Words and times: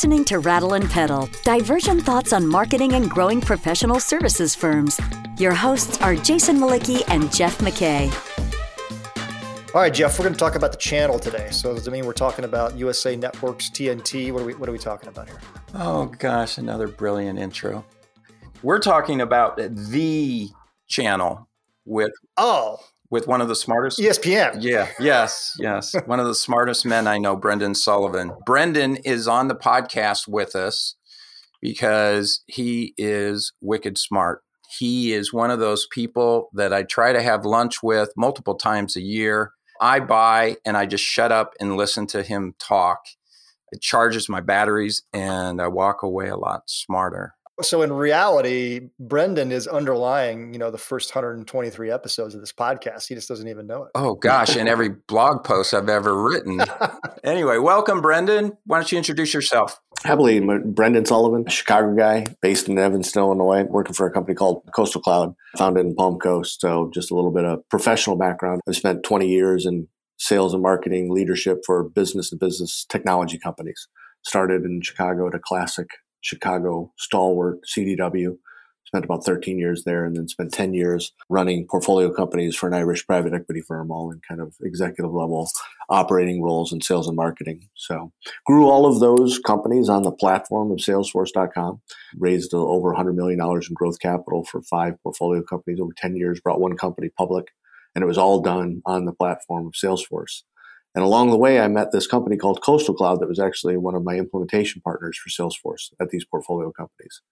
listening 0.00 0.24
to 0.24 0.38
Rattle 0.38 0.72
and 0.72 0.88
Pedal, 0.88 1.28
divergent 1.44 2.00
thoughts 2.00 2.32
on 2.32 2.46
marketing 2.46 2.94
and 2.94 3.10
growing 3.10 3.38
professional 3.38 4.00
services 4.00 4.54
firms. 4.54 4.98
Your 5.38 5.52
hosts 5.52 6.00
are 6.00 6.16
Jason 6.16 6.56
Mlicki 6.56 7.02
and 7.08 7.30
Jeff 7.30 7.58
McKay. 7.58 8.10
All 9.74 9.82
right, 9.82 9.92
Jeff, 9.92 10.18
we're 10.18 10.22
going 10.22 10.32
to 10.32 10.38
talk 10.38 10.54
about 10.54 10.72
the 10.72 10.78
channel 10.78 11.18
today. 11.18 11.48
So 11.50 11.74
does 11.74 11.86
it 11.86 11.90
mean 11.90 12.06
we're 12.06 12.14
talking 12.14 12.46
about 12.46 12.78
USA 12.78 13.14
Networks, 13.14 13.68
TNT? 13.68 14.32
What 14.32 14.40
are 14.40 14.46
we, 14.46 14.54
what 14.54 14.70
are 14.70 14.72
we 14.72 14.78
talking 14.78 15.10
about 15.10 15.28
here? 15.28 15.38
Oh, 15.74 16.06
gosh, 16.06 16.56
another 16.56 16.88
brilliant 16.88 17.38
intro. 17.38 17.84
We're 18.62 18.80
talking 18.80 19.20
about 19.20 19.58
the 19.58 20.48
channel 20.88 21.46
with 21.84 22.12
oh 22.38 22.78
with 23.10 23.26
one 23.26 23.40
of 23.40 23.48
the 23.48 23.56
smartest 23.56 23.98
ESPN. 23.98 24.58
Yeah, 24.60 24.88
yes, 24.98 25.54
yes. 25.58 25.94
one 26.06 26.20
of 26.20 26.26
the 26.26 26.34
smartest 26.34 26.86
men 26.86 27.06
I 27.06 27.18
know, 27.18 27.36
Brendan 27.36 27.74
Sullivan. 27.74 28.32
Brendan 28.46 28.96
is 28.96 29.26
on 29.26 29.48
the 29.48 29.54
podcast 29.54 30.28
with 30.28 30.54
us 30.54 30.94
because 31.60 32.42
he 32.46 32.94
is 32.96 33.52
wicked 33.60 33.98
smart. 33.98 34.42
He 34.78 35.12
is 35.12 35.32
one 35.32 35.50
of 35.50 35.58
those 35.58 35.86
people 35.90 36.48
that 36.54 36.72
I 36.72 36.84
try 36.84 37.12
to 37.12 37.22
have 37.22 37.44
lunch 37.44 37.82
with 37.82 38.12
multiple 38.16 38.54
times 38.54 38.96
a 38.96 39.02
year. 39.02 39.52
I 39.80 39.98
buy 39.98 40.56
and 40.64 40.76
I 40.76 40.86
just 40.86 41.04
shut 41.04 41.32
up 41.32 41.54
and 41.58 41.76
listen 41.76 42.06
to 42.08 42.22
him 42.22 42.54
talk. 42.58 43.00
It 43.72 43.80
charges 43.80 44.28
my 44.28 44.40
batteries 44.40 45.02
and 45.12 45.60
I 45.60 45.68
walk 45.68 46.02
away 46.02 46.28
a 46.28 46.36
lot 46.36 46.62
smarter. 46.66 47.34
So 47.62 47.82
in 47.82 47.92
reality, 47.92 48.88
Brendan 48.98 49.52
is 49.52 49.66
underlying, 49.66 50.52
you 50.52 50.58
know, 50.58 50.70
the 50.70 50.78
first 50.78 51.14
123 51.14 51.90
episodes 51.90 52.34
of 52.34 52.40
this 52.40 52.52
podcast. 52.52 53.08
He 53.08 53.14
just 53.14 53.28
doesn't 53.28 53.48
even 53.48 53.66
know 53.66 53.84
it. 53.84 53.90
Oh 53.94 54.14
gosh, 54.14 54.56
and 54.56 54.68
every 54.68 54.88
blog 55.08 55.44
post 55.44 55.74
I've 55.74 55.88
ever 55.88 56.22
written. 56.22 56.60
anyway, 57.24 57.58
welcome, 57.58 58.00
Brendan. 58.00 58.56
Why 58.64 58.78
don't 58.78 58.90
you 58.90 58.98
introduce 58.98 59.34
yourself? 59.34 59.80
Happily, 60.02 60.40
Brendan 60.40 61.04
Sullivan, 61.04 61.46
Chicago 61.48 61.94
guy, 61.94 62.26
based 62.40 62.68
in 62.68 62.78
Evanston, 62.78 63.22
Illinois, 63.22 63.64
working 63.64 63.92
for 63.92 64.06
a 64.06 64.12
company 64.12 64.34
called 64.34 64.62
Coastal 64.74 65.02
Cloud, 65.02 65.34
founded 65.58 65.84
in 65.84 65.94
Palm 65.94 66.18
Coast. 66.18 66.60
So 66.60 66.90
just 66.94 67.10
a 67.10 67.14
little 67.14 67.30
bit 67.30 67.44
of 67.44 67.68
professional 67.68 68.16
background. 68.16 68.62
I've 68.66 68.76
spent 68.76 69.02
20 69.02 69.28
years 69.28 69.66
in 69.66 69.88
sales 70.18 70.54
and 70.54 70.62
marketing 70.62 71.10
leadership 71.12 71.58
for 71.66 71.82
business 71.84 72.30
to 72.30 72.36
business 72.36 72.86
technology 72.88 73.38
companies. 73.38 73.88
Started 74.22 74.64
in 74.64 74.80
Chicago 74.82 75.26
at 75.28 75.34
a 75.34 75.38
classic 75.38 75.88
Chicago 76.20 76.92
stalwart 76.98 77.60
CDW. 77.64 78.36
Spent 78.86 79.04
about 79.04 79.24
13 79.24 79.56
years 79.56 79.84
there 79.84 80.04
and 80.04 80.16
then 80.16 80.26
spent 80.26 80.52
10 80.52 80.74
years 80.74 81.12
running 81.28 81.64
portfolio 81.68 82.12
companies 82.12 82.56
for 82.56 82.66
an 82.66 82.74
Irish 82.74 83.06
private 83.06 83.32
equity 83.32 83.60
firm, 83.60 83.92
all 83.92 84.10
in 84.10 84.20
kind 84.28 84.40
of 84.40 84.56
executive 84.62 85.12
level 85.12 85.48
operating 85.88 86.42
roles 86.42 86.72
in 86.72 86.80
sales 86.80 87.06
and 87.06 87.14
marketing. 87.14 87.68
So 87.76 88.10
grew 88.46 88.68
all 88.68 88.86
of 88.86 88.98
those 88.98 89.38
companies 89.38 89.88
on 89.88 90.02
the 90.02 90.10
platform 90.10 90.72
of 90.72 90.78
salesforce.com, 90.78 91.80
raised 92.16 92.52
over 92.52 92.92
$100 92.92 93.14
million 93.14 93.38
in 93.40 93.74
growth 93.74 94.00
capital 94.00 94.44
for 94.44 94.60
five 94.62 95.00
portfolio 95.04 95.42
companies 95.42 95.78
over 95.80 95.92
10 95.96 96.16
years, 96.16 96.40
brought 96.40 96.60
one 96.60 96.76
company 96.76 97.10
public, 97.16 97.46
and 97.94 98.02
it 98.02 98.06
was 98.06 98.18
all 98.18 98.40
done 98.40 98.82
on 98.86 99.04
the 99.04 99.12
platform 99.12 99.66
of 99.66 99.72
Salesforce. 99.72 100.42
And 100.94 101.04
along 101.04 101.30
the 101.30 101.38
way, 101.38 101.60
I 101.60 101.68
met 101.68 101.92
this 101.92 102.06
company 102.06 102.36
called 102.36 102.62
Coastal 102.62 102.94
Cloud 102.94 103.20
that 103.20 103.28
was 103.28 103.38
actually 103.38 103.76
one 103.76 103.94
of 103.94 104.02
my 104.02 104.16
implementation 104.16 104.82
partners 104.82 105.18
for 105.18 105.30
Salesforce 105.30 105.92
at 106.00 106.10
these 106.10 106.24
portfolio 106.24 106.72
companies. 106.72 107.22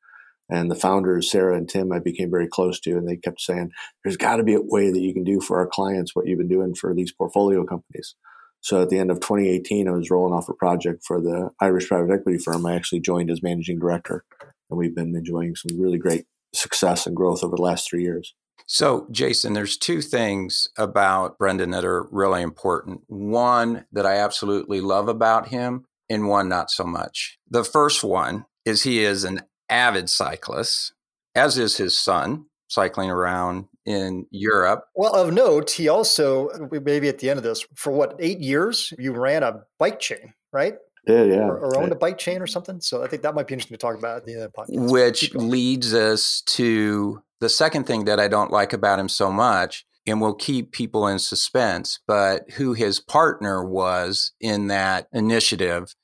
And 0.51 0.71
the 0.71 0.77
founders, 0.77 1.31
Sarah 1.31 1.57
and 1.57 1.69
Tim, 1.69 1.93
I 1.93 1.99
became 1.99 2.31
very 2.31 2.47
close 2.47 2.81
to, 2.81 2.97
and 2.97 3.07
they 3.07 3.17
kept 3.17 3.41
saying, 3.41 3.71
there's 4.03 4.17
got 4.17 4.37
to 4.37 4.45
be 4.45 4.55
a 4.55 4.63
way 4.63 4.91
that 4.91 5.01
you 5.01 5.13
can 5.13 5.25
do 5.25 5.41
for 5.41 5.59
our 5.59 5.67
clients 5.67 6.15
what 6.15 6.27
you've 6.27 6.39
been 6.39 6.49
doing 6.49 6.75
for 6.75 6.95
these 6.95 7.13
portfolio 7.13 7.65
companies. 7.65 8.15
So 8.61 8.83
at 8.83 8.89
the 8.89 8.99
end 8.99 9.11
of 9.11 9.21
2018, 9.21 9.89
I 9.89 9.93
was 9.93 10.11
rolling 10.11 10.33
off 10.33 10.49
a 10.49 10.55
project 10.55 11.05
for 11.07 11.21
the 11.21 11.51
Irish 11.61 11.89
private 11.89 12.13
equity 12.13 12.39
firm. 12.39 12.65
I 12.65 12.75
actually 12.75 13.01
joined 13.01 13.31
as 13.31 13.43
managing 13.43 13.79
director, 13.79 14.25
and 14.71 14.79
we've 14.79 14.95
been 14.95 15.15
enjoying 15.15 15.55
some 15.55 15.81
really 15.81 15.99
great 15.99 16.27
success 16.55 17.07
and 17.07 17.15
growth 17.15 17.45
over 17.45 17.57
the 17.57 17.63
last 17.63 17.89
three 17.89 18.03
years. 18.03 18.35
So, 18.67 19.07
Jason, 19.11 19.55
there's 19.55 19.79
two 19.79 20.03
things 20.03 20.69
about 20.77 21.39
Brendan 21.39 21.71
that 21.71 21.85
are 21.85 22.07
really 22.11 22.43
important. 22.43 23.03
One 23.07 23.85
that 23.93 24.07
I 24.07 24.17
absolutely 24.17 24.81
love 24.81 25.09
about 25.09 25.49
him, 25.49 25.85
and 26.11 26.29
one 26.29 26.49
not 26.49 26.71
so 26.71 26.85
much. 26.85 27.39
The 27.51 27.65
first 27.65 28.05
one 28.05 28.45
is 28.65 28.83
he 28.83 29.01
is 29.01 29.25
an 29.25 29.43
avid 29.71 30.11
cyclist, 30.11 30.93
as 31.35 31.59
is 31.59 31.77
his 31.77 31.97
son, 31.97 32.47
cycling 32.69 33.11
around 33.11 33.67
in 33.87 34.27
Europe. 34.31 34.85
Well, 34.95 35.15
of 35.15 35.33
note, 35.33 35.71
he 35.71 35.89
also, 35.89 36.49
uh, 36.49 36.79
maybe 36.83 37.09
at 37.09 37.19
the 37.19 37.31
end 37.31 37.39
of 37.39 37.43
this, 37.43 37.67
for 37.75 37.91
what, 37.93 38.17
eight 38.19 38.41
years, 38.41 38.93
you 38.99 39.13
ran 39.13 39.43
a 39.43 39.63
bike 39.79 40.01
chain, 40.01 40.35
right? 40.53 40.75
Yeah, 41.07 41.25
yeah. 41.25 41.37
Or, 41.39 41.59
or 41.59 41.79
owned 41.79 41.93
a 41.93 41.97
bike 41.97 42.19
chain 42.19 42.43
or 42.43 42.47
something. 42.47 42.83
So 42.83 43.03
I 43.03 43.07
think 43.07 43.23
that 43.23 43.35
might 43.35 43.47
be 43.47 43.55
interesting 43.55 43.77
to 43.77 43.81
talk 43.81 43.97
about 43.97 44.19
at 44.19 44.27
the 44.27 44.35
end 44.35 44.43
of 44.43 44.53
the 44.53 44.59
podcast. 44.59 44.91
Which 44.91 45.35
leads 45.35 45.95
us 45.95 46.43
to 46.49 47.23
the 47.41 47.49
second 47.49 47.87
thing 47.87 48.05
that 48.05 48.21
I 48.21 48.29
don't 48.29 48.51
like 48.51 48.73
about 48.73 48.99
him 48.99 49.09
so 49.09 49.31
much, 49.31 49.85
and 50.09 50.21
will 50.21 50.35
keep 50.35 50.73
people 50.73 51.07
in 51.07 51.19
suspense, 51.19 52.01
but 52.07 52.51
who 52.53 52.73
his 52.73 52.99
partner 52.99 53.63
was 53.63 54.33
in 54.41 54.69
that 54.69 55.07
initiative 55.13 55.95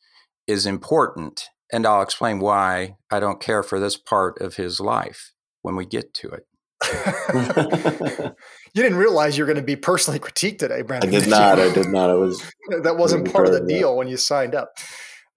is 0.47 0.67
important. 0.67 1.47
And 1.72 1.87
I'll 1.87 2.03
explain 2.03 2.39
why 2.39 2.97
I 3.11 3.19
don't 3.19 3.41
care 3.41 3.62
for 3.62 3.81
this 3.81 3.97
part 3.97 4.41
of 4.41 4.56
his 4.56 4.78
life 4.78 5.33
when 5.62 5.75
we 5.75 5.87
get 5.87 6.12
to 6.15 6.28
it. 6.28 6.47
you 8.75 8.83
didn't 8.83 8.99
realize 8.99 9.39
you're 9.39 9.47
going 9.47 9.56
to 9.56 9.62
be 9.62 9.77
personally 9.77 10.21
critiqued 10.21 10.59
today, 10.59 10.83
Brandon. 10.83 11.15
I 11.15 11.21
did 11.21 11.28
not. 11.28 11.59
I 11.59 11.72
did 11.72 11.89
not. 11.89 12.11
I 12.11 12.15
was. 12.15 12.43
that 12.83 12.99
wasn't 12.99 13.33
part 13.33 13.47
of 13.47 13.55
the 13.55 13.65
deal 13.66 13.97
when 13.97 14.06
you 14.06 14.19
signed 14.19 14.55
up. 14.55 14.75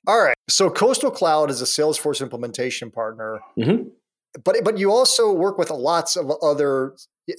All 0.06 0.22
right. 0.22 0.36
So 0.50 0.70
Coastal 0.70 1.12
Cloud 1.12 1.50
is 1.50 1.62
a 1.62 1.66
Salesforce 1.66 2.22
implementation 2.22 2.92
partner. 2.92 3.40
Mm-hmm 3.58 3.88
but 4.44 4.56
but 4.64 4.78
you 4.78 4.92
also 4.92 5.32
work 5.32 5.58
with 5.58 5.70
lots 5.70 6.16
of 6.16 6.32
other 6.42 6.94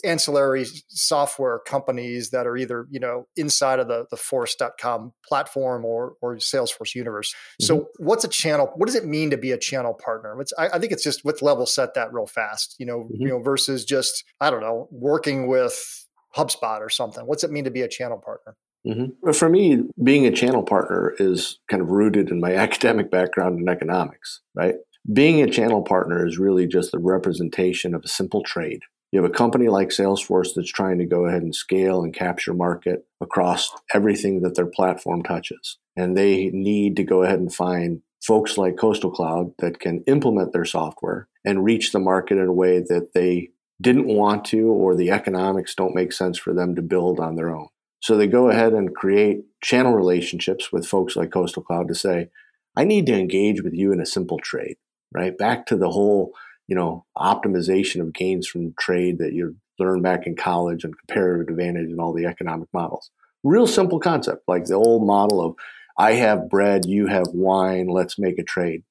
ancillary 0.04 0.66
software 0.88 1.60
companies 1.60 2.30
that 2.30 2.46
are 2.46 2.56
either 2.56 2.86
you 2.90 3.00
know 3.00 3.26
inside 3.36 3.78
of 3.78 3.88
the 3.88 4.04
the 4.10 4.16
force.com 4.16 5.12
platform 5.26 5.84
or 5.84 6.14
or 6.20 6.36
salesforce 6.36 6.94
universe 6.94 7.32
mm-hmm. 7.32 7.66
so 7.66 7.88
what's 7.98 8.24
a 8.24 8.28
channel 8.28 8.70
what 8.76 8.86
does 8.86 8.94
it 8.94 9.06
mean 9.06 9.30
to 9.30 9.38
be 9.38 9.52
a 9.52 9.58
channel 9.58 9.94
partner 9.94 10.36
I, 10.58 10.68
I, 10.74 10.78
think 10.78 10.92
it's 10.92 11.02
just 11.02 11.24
with 11.24 11.40
level 11.40 11.64
set 11.64 11.94
that 11.94 12.12
real 12.12 12.26
fast 12.26 12.76
you 12.78 12.86
know 12.86 13.04
mm-hmm. 13.04 13.22
you 13.22 13.28
know 13.28 13.40
versus 13.40 13.84
just 13.84 14.24
i 14.40 14.50
don't 14.50 14.60
know 14.60 14.88
working 14.90 15.46
with 15.46 16.06
hubspot 16.36 16.80
or 16.80 16.90
something 16.90 17.26
what's 17.26 17.42
it 17.42 17.50
mean 17.50 17.64
to 17.64 17.70
be 17.70 17.82
a 17.82 17.88
channel 17.88 18.18
partner 18.18 18.56
Mm-hmm. 18.86 19.32
For 19.32 19.48
me, 19.48 19.82
being 20.02 20.24
a 20.24 20.30
channel 20.30 20.62
partner 20.62 21.14
is 21.18 21.58
kind 21.68 21.82
of 21.82 21.90
rooted 21.90 22.30
in 22.30 22.40
my 22.40 22.54
academic 22.56 23.10
background 23.10 23.58
in 23.58 23.68
economics, 23.68 24.40
right? 24.54 24.76
Being 25.12 25.40
a 25.40 25.50
channel 25.50 25.82
partner 25.82 26.26
is 26.26 26.38
really 26.38 26.66
just 26.66 26.92
the 26.92 26.98
representation 26.98 27.94
of 27.94 28.04
a 28.04 28.08
simple 28.08 28.42
trade. 28.42 28.82
You 29.10 29.22
have 29.22 29.30
a 29.30 29.34
company 29.34 29.68
like 29.68 29.88
Salesforce 29.88 30.50
that's 30.54 30.70
trying 30.70 30.98
to 30.98 31.06
go 31.06 31.24
ahead 31.24 31.42
and 31.42 31.54
scale 31.54 32.02
and 32.02 32.12
capture 32.12 32.52
market 32.52 33.06
across 33.22 33.70
everything 33.94 34.42
that 34.42 34.54
their 34.54 34.66
platform 34.66 35.22
touches. 35.22 35.78
And 35.96 36.14
they 36.14 36.50
need 36.50 36.96
to 36.96 37.04
go 37.04 37.22
ahead 37.22 37.38
and 37.38 37.52
find 37.52 38.02
folks 38.22 38.58
like 38.58 38.76
Coastal 38.76 39.10
Cloud 39.10 39.52
that 39.60 39.80
can 39.80 40.02
implement 40.06 40.52
their 40.52 40.66
software 40.66 41.26
and 41.42 41.64
reach 41.64 41.92
the 41.92 42.00
market 42.00 42.36
in 42.36 42.46
a 42.46 42.52
way 42.52 42.80
that 42.80 43.12
they 43.14 43.48
didn't 43.80 44.08
want 44.08 44.44
to 44.46 44.66
or 44.66 44.94
the 44.94 45.10
economics 45.10 45.74
don't 45.74 45.94
make 45.94 46.12
sense 46.12 46.36
for 46.36 46.52
them 46.52 46.74
to 46.74 46.82
build 46.82 47.18
on 47.18 47.36
their 47.36 47.54
own. 47.54 47.68
So 48.00 48.16
they 48.16 48.26
go 48.26 48.50
ahead 48.50 48.74
and 48.74 48.94
create 48.94 49.44
channel 49.62 49.94
relationships 49.94 50.70
with 50.70 50.86
folks 50.86 51.16
like 51.16 51.30
Coastal 51.30 51.62
Cloud 51.62 51.88
to 51.88 51.94
say, 51.94 52.28
I 52.76 52.84
need 52.84 53.06
to 53.06 53.18
engage 53.18 53.62
with 53.62 53.72
you 53.72 53.90
in 53.92 54.00
a 54.00 54.06
simple 54.06 54.38
trade 54.38 54.76
right? 55.12 55.36
Back 55.36 55.66
to 55.66 55.76
the 55.76 55.90
whole, 55.90 56.32
you 56.66 56.76
know, 56.76 57.04
optimization 57.16 58.00
of 58.00 58.12
gains 58.12 58.46
from 58.46 58.74
trade 58.78 59.18
that 59.18 59.32
you 59.32 59.56
learned 59.78 60.02
back 60.02 60.26
in 60.26 60.36
college 60.36 60.84
and 60.84 60.96
comparative 60.98 61.48
advantage 61.48 61.90
and 61.90 62.00
all 62.00 62.12
the 62.12 62.26
economic 62.26 62.68
models. 62.72 63.10
Real 63.44 63.66
simple 63.66 64.00
concept, 64.00 64.42
like 64.48 64.64
the 64.64 64.74
old 64.74 65.06
model 65.06 65.40
of 65.40 65.54
I 65.96 66.12
have 66.12 66.48
bread, 66.48 66.84
you 66.84 67.06
have 67.06 67.28
wine, 67.28 67.88
let's 67.88 68.18
make 68.18 68.38
a 68.38 68.44
trade. 68.44 68.82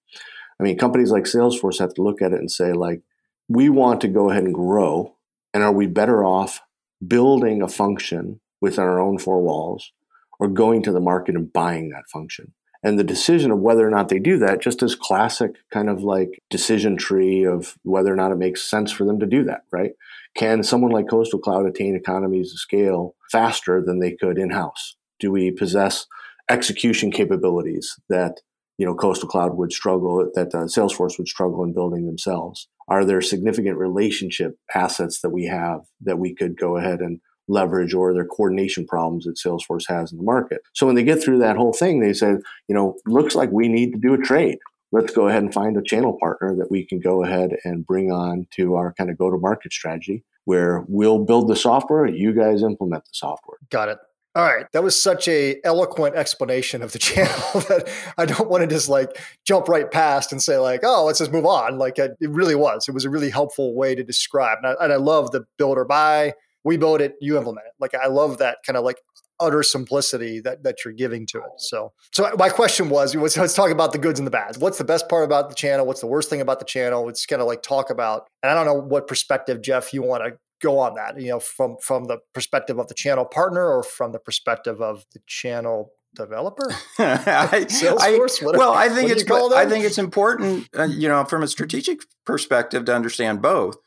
I 0.59 0.63
mean, 0.63 0.77
companies 0.77 1.11
like 1.11 1.23
Salesforce 1.23 1.79
have 1.79 1.93
to 1.95 2.01
look 2.01 2.21
at 2.21 2.33
it 2.33 2.39
and 2.39 2.51
say, 2.51 2.73
like, 2.73 3.01
we 3.47 3.69
want 3.69 4.01
to 4.01 4.07
go 4.07 4.29
ahead 4.29 4.43
and 4.43 4.53
grow, 4.53 5.15
and 5.53 5.63
are 5.63 5.71
we 5.71 5.87
better 5.87 6.23
off 6.23 6.61
building 7.05 7.61
a 7.61 7.67
function 7.67 8.41
within 8.59 8.83
our 8.83 8.99
own 8.99 9.17
four 9.17 9.41
walls 9.41 9.91
or 10.39 10.47
going 10.47 10.83
to 10.83 10.91
the 10.91 10.99
market 10.99 11.35
and 11.35 11.53
buying 11.53 11.89
that 11.89 12.09
function? 12.11 12.53
And 12.83 12.97
the 12.97 13.03
decision 13.03 13.51
of 13.51 13.59
whether 13.59 13.87
or 13.87 13.91
not 13.91 14.09
they 14.09 14.19
do 14.19 14.37
that 14.39 14.61
just 14.61 14.83
as 14.83 14.95
classic 14.95 15.51
kind 15.71 15.89
of 15.89 16.03
like 16.03 16.41
decision 16.49 16.97
tree 16.97 17.43
of 17.43 17.75
whether 17.83 18.13
or 18.13 18.15
not 18.15 18.31
it 18.31 18.37
makes 18.37 18.69
sense 18.69 18.91
for 18.91 19.03
them 19.03 19.19
to 19.19 19.25
do 19.25 19.43
that, 19.45 19.61
right? 19.71 19.91
Can 20.35 20.63
someone 20.63 20.91
like 20.91 21.09
Coastal 21.09 21.39
Cloud 21.39 21.65
attain 21.65 21.95
economies 21.95 22.51
of 22.51 22.59
scale 22.59 23.15
faster 23.31 23.81
than 23.83 23.99
they 23.99 24.11
could 24.11 24.37
in 24.37 24.51
house? 24.51 24.95
Do 25.19 25.31
we 25.31 25.51
possess 25.51 26.05
execution 26.49 27.11
capabilities 27.11 27.95
that 28.09 28.41
you 28.77 28.85
know 28.85 28.93
Coastal 28.93 29.27
Cloud 29.27 29.57
would 29.57 29.73
struggle 29.73 30.29
that 30.35 30.53
uh, 30.53 30.65
Salesforce 30.65 31.17
would 31.17 31.27
struggle 31.27 31.63
in 31.63 31.73
building 31.73 32.05
themselves? 32.05 32.67
Are 32.87 33.03
there 33.03 33.21
significant 33.21 33.77
relationship 33.77 34.57
assets 34.73 35.21
that 35.21 35.31
we 35.31 35.45
have 35.45 35.81
that 36.01 36.19
we 36.19 36.33
could 36.33 36.57
go 36.57 36.77
ahead 36.77 36.99
and 36.99 37.19
leverage 37.47 37.93
or 37.93 38.13
their 38.13 38.25
coordination 38.25 38.85
problems 38.85 39.25
that 39.25 39.37
Salesforce 39.37 39.87
has 39.87 40.11
in 40.11 40.17
the 40.17 40.23
market. 40.23 40.61
So 40.73 40.85
when 40.85 40.95
they 40.95 41.03
get 41.03 41.23
through 41.23 41.39
that 41.39 41.57
whole 41.57 41.73
thing, 41.73 41.99
they 41.99 42.13
said, 42.13 42.41
you 42.67 42.75
know, 42.75 42.95
looks 43.05 43.35
like 43.35 43.51
we 43.51 43.67
need 43.67 43.91
to 43.93 43.99
do 43.99 44.13
a 44.13 44.17
trade. 44.17 44.59
let's 44.93 45.13
go 45.13 45.27
ahead 45.27 45.43
and 45.43 45.53
find 45.53 45.75
a 45.75 45.81
channel 45.81 46.17
partner 46.19 46.55
that 46.55 46.71
we 46.71 46.85
can 46.85 46.99
go 46.99 47.23
ahead 47.23 47.57
and 47.65 47.85
bring 47.85 48.09
on 48.09 48.47
to 48.51 48.75
our 48.75 48.93
kind 48.93 49.09
of 49.09 49.17
go 49.17 49.29
to 49.29 49.37
market 49.37 49.73
strategy 49.73 50.23
where 50.45 50.85
we'll 50.87 51.25
build 51.25 51.49
the 51.49 51.55
software, 51.57 52.05
you 52.05 52.31
guys 52.31 52.63
implement 52.63 53.03
the 53.03 53.11
software. 53.11 53.57
Got 53.69 53.89
it. 53.89 53.97
All 54.33 54.45
right, 54.45 54.65
that 54.71 54.81
was 54.81 54.99
such 54.99 55.27
a 55.27 55.59
eloquent 55.65 56.15
explanation 56.15 56.81
of 56.81 56.93
the 56.93 56.99
channel 56.99 57.59
that 57.67 57.89
I 58.17 58.25
don't 58.25 58.49
want 58.49 58.61
to 58.61 58.67
just 58.67 58.87
like 58.87 59.19
jump 59.45 59.67
right 59.67 59.91
past 59.91 60.31
and 60.31 60.41
say 60.41 60.57
like, 60.57 60.81
oh, 60.83 61.03
let's 61.03 61.19
just 61.19 61.33
move 61.33 61.45
on. 61.45 61.77
Like 61.77 61.99
it, 61.99 62.15
really 62.21 62.55
was. 62.55 62.87
It 62.87 62.93
was 62.93 63.03
a 63.03 63.09
really 63.09 63.29
helpful 63.29 63.75
way 63.75 63.93
to 63.93 64.03
describe, 64.03 64.59
and 64.63 64.67
I, 64.67 64.83
and 64.85 64.93
I 64.93 64.97
love 64.97 65.31
the 65.31 65.45
build 65.57 65.77
or 65.77 65.83
buy. 65.83 66.33
We 66.67 66.77
build 66.77 67.01
it, 67.01 67.15
you 67.21 67.37
implement 67.37 67.67
it. 67.67 67.73
Like 67.79 67.95
I 67.95 68.07
love 68.07 68.39
that 68.39 68.57
kind 68.65 68.75
of 68.75 68.83
like 68.83 68.97
utter 69.39 69.63
simplicity 69.63 70.39
that 70.41 70.63
that 70.63 70.83
you're 70.83 70.93
giving 70.93 71.25
to 71.27 71.37
it. 71.37 71.59
So, 71.59 71.93
so 72.11 72.29
my 72.37 72.49
question 72.49 72.89
was, 72.89 73.15
was 73.15 73.37
let's 73.37 73.53
talk 73.53 73.71
about 73.71 73.91
the 73.91 73.97
goods 73.97 74.19
and 74.19 74.27
the 74.27 74.31
bads. 74.31 74.57
What's 74.57 74.77
the 74.77 74.83
best 74.83 75.07
part 75.09 75.23
about 75.23 75.49
the 75.49 75.55
channel? 75.55 75.85
What's 75.85 76.01
the 76.01 76.07
worst 76.07 76.29
thing 76.29 76.41
about 76.41 76.59
the 76.59 76.65
channel? 76.65 77.05
Let's 77.05 77.25
kind 77.25 77.41
of 77.41 77.47
like 77.47 77.61
talk 77.61 77.89
about. 77.89 78.27
And 78.43 78.51
I 78.51 78.55
don't 78.55 78.65
know 78.65 78.81
what 78.81 79.07
perspective, 79.07 79.61
Jeff, 79.61 79.93
you 79.93 80.01
want 80.01 80.23
to 80.25 80.37
go 80.61 80.79
on 80.79 80.95
that. 80.95 81.19
You 81.19 81.29
know, 81.29 81.39
from 81.39 81.77
from 81.81 82.05
the 82.05 82.17
perspective 82.33 82.79
of 82.79 82.87
the 82.87 82.95
channel 82.95 83.25
partner 83.25 83.65
or 83.65 83.83
from 83.83 84.11
the 84.11 84.19
perspective 84.19 84.81
of 84.81 85.05
the 85.13 85.19
channel 85.25 85.91
developer 86.15 86.71
I, 86.99 87.65
Salesforce? 87.69 88.53
I, 88.53 88.57
well, 88.57 88.73
I 88.73 88.89
think 88.89 89.11
it's 89.11 89.29
I 89.29 89.65
think 89.65 89.85
it's 89.85 89.97
important, 89.97 90.67
uh, 90.77 90.83
you 90.83 91.07
know, 91.07 91.23
from 91.25 91.43
a 91.43 91.47
strategic 91.47 92.01
perspective 92.25 92.85
to 92.85 92.95
understand 92.95 93.41
both, 93.41 93.77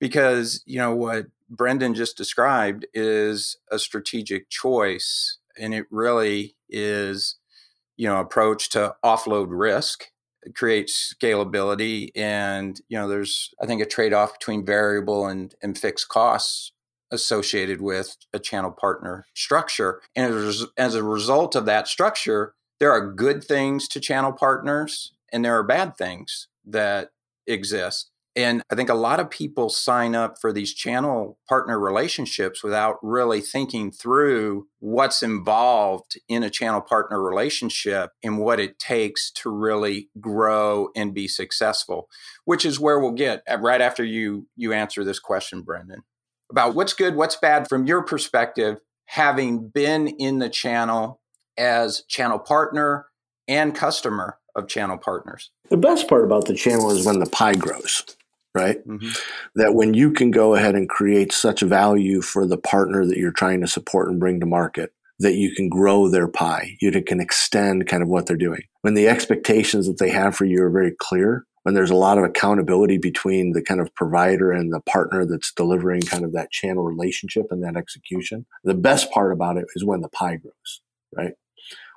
because 0.00 0.62
you 0.66 0.78
know 0.78 0.94
what 0.94 1.26
Brendan 1.48 1.94
just 1.94 2.16
described 2.16 2.86
is 2.94 3.56
a 3.70 3.78
strategic 3.78 4.48
choice, 4.48 5.38
and 5.58 5.74
it 5.74 5.86
really 5.90 6.56
is, 6.68 7.36
you 7.96 8.08
know, 8.08 8.20
approach 8.20 8.70
to 8.70 8.94
offload 9.04 9.48
risk, 9.50 10.10
create 10.54 10.88
scalability, 10.88 12.10
and 12.14 12.80
you 12.88 12.98
know, 12.98 13.08
there's 13.08 13.54
I 13.60 13.66
think 13.66 13.82
a 13.82 13.86
trade 13.86 14.12
off 14.12 14.38
between 14.38 14.64
variable 14.64 15.26
and 15.26 15.54
and 15.62 15.76
fixed 15.78 16.08
costs 16.08 16.72
associated 17.10 17.80
with 17.80 18.16
a 18.32 18.38
channel 18.38 18.72
partner 18.72 19.26
structure, 19.34 20.00
and 20.16 20.34
as, 20.34 20.66
as 20.76 20.94
a 20.94 21.02
result 21.02 21.54
of 21.54 21.66
that 21.66 21.86
structure, 21.88 22.54
there 22.80 22.90
are 22.90 23.12
good 23.12 23.44
things 23.44 23.86
to 23.88 24.00
channel 24.00 24.32
partners, 24.32 25.12
and 25.32 25.44
there 25.44 25.56
are 25.56 25.62
bad 25.62 25.96
things 25.96 26.48
that 26.64 27.10
exist. 27.46 28.10
And 28.36 28.62
I 28.70 28.74
think 28.74 28.88
a 28.88 28.94
lot 28.94 29.20
of 29.20 29.30
people 29.30 29.68
sign 29.68 30.16
up 30.16 30.40
for 30.40 30.52
these 30.52 30.74
channel 30.74 31.38
partner 31.48 31.78
relationships 31.78 32.64
without 32.64 32.96
really 33.00 33.40
thinking 33.40 33.92
through 33.92 34.66
what's 34.80 35.22
involved 35.22 36.18
in 36.28 36.42
a 36.42 36.50
channel 36.50 36.80
partner 36.80 37.22
relationship 37.22 38.10
and 38.24 38.40
what 38.40 38.58
it 38.58 38.78
takes 38.80 39.30
to 39.32 39.50
really 39.50 40.08
grow 40.20 40.88
and 40.96 41.14
be 41.14 41.28
successful, 41.28 42.08
which 42.44 42.64
is 42.64 42.80
where 42.80 42.98
we'll 42.98 43.12
get 43.12 43.42
uh, 43.48 43.58
right 43.58 43.80
after 43.80 44.04
you 44.04 44.48
you 44.56 44.72
answer 44.72 45.04
this 45.04 45.20
question, 45.20 45.62
Brendan, 45.62 46.02
about 46.50 46.74
what's 46.74 46.92
good, 46.92 47.14
what's 47.14 47.36
bad 47.36 47.68
from 47.68 47.86
your 47.86 48.02
perspective, 48.02 48.78
having 49.06 49.68
been 49.68 50.08
in 50.08 50.40
the 50.40 50.50
channel 50.50 51.20
as 51.56 52.02
channel 52.08 52.40
partner 52.40 53.06
and 53.46 53.76
customer 53.76 54.38
of 54.56 54.66
channel 54.66 54.98
partners. 54.98 55.50
The 55.70 55.76
best 55.76 56.08
part 56.08 56.24
about 56.24 56.46
the 56.46 56.54
channel 56.54 56.90
is 56.90 57.06
when 57.06 57.20
the 57.20 57.26
pie 57.26 57.54
grows 57.54 58.16
right? 58.54 58.86
Mm-hmm. 58.86 59.10
That 59.56 59.74
when 59.74 59.94
you 59.94 60.12
can 60.12 60.30
go 60.30 60.54
ahead 60.54 60.74
and 60.74 60.88
create 60.88 61.32
such 61.32 61.60
value 61.60 62.22
for 62.22 62.46
the 62.46 62.58
partner 62.58 63.04
that 63.06 63.16
you're 63.16 63.32
trying 63.32 63.60
to 63.60 63.66
support 63.66 64.08
and 64.08 64.20
bring 64.20 64.40
to 64.40 64.46
market, 64.46 64.92
that 65.18 65.34
you 65.34 65.54
can 65.54 65.68
grow 65.68 66.08
their 66.08 66.28
pie, 66.28 66.76
you 66.80 66.90
can 67.02 67.20
extend 67.20 67.86
kind 67.86 68.02
of 68.02 68.08
what 68.08 68.26
they're 68.26 68.36
doing. 68.36 68.62
When 68.82 68.94
the 68.94 69.08
expectations 69.08 69.86
that 69.86 69.98
they 69.98 70.10
have 70.10 70.34
for 70.34 70.44
you 70.44 70.62
are 70.62 70.70
very 70.70 70.92
clear, 70.98 71.46
when 71.62 71.74
there's 71.74 71.90
a 71.90 71.96
lot 71.96 72.18
of 72.18 72.24
accountability 72.24 72.98
between 72.98 73.52
the 73.52 73.62
kind 73.62 73.80
of 73.80 73.94
provider 73.94 74.52
and 74.52 74.72
the 74.72 74.80
partner 74.80 75.24
that's 75.24 75.52
delivering 75.52 76.02
kind 76.02 76.24
of 76.24 76.32
that 76.32 76.50
channel 76.50 76.84
relationship 76.84 77.46
and 77.50 77.62
that 77.64 77.76
execution, 77.76 78.44
the 78.64 78.74
best 78.74 79.10
part 79.10 79.32
about 79.32 79.56
it 79.56 79.64
is 79.74 79.84
when 79.84 80.00
the 80.00 80.10
pie 80.10 80.36
grows, 80.36 80.82
right? 81.16 81.34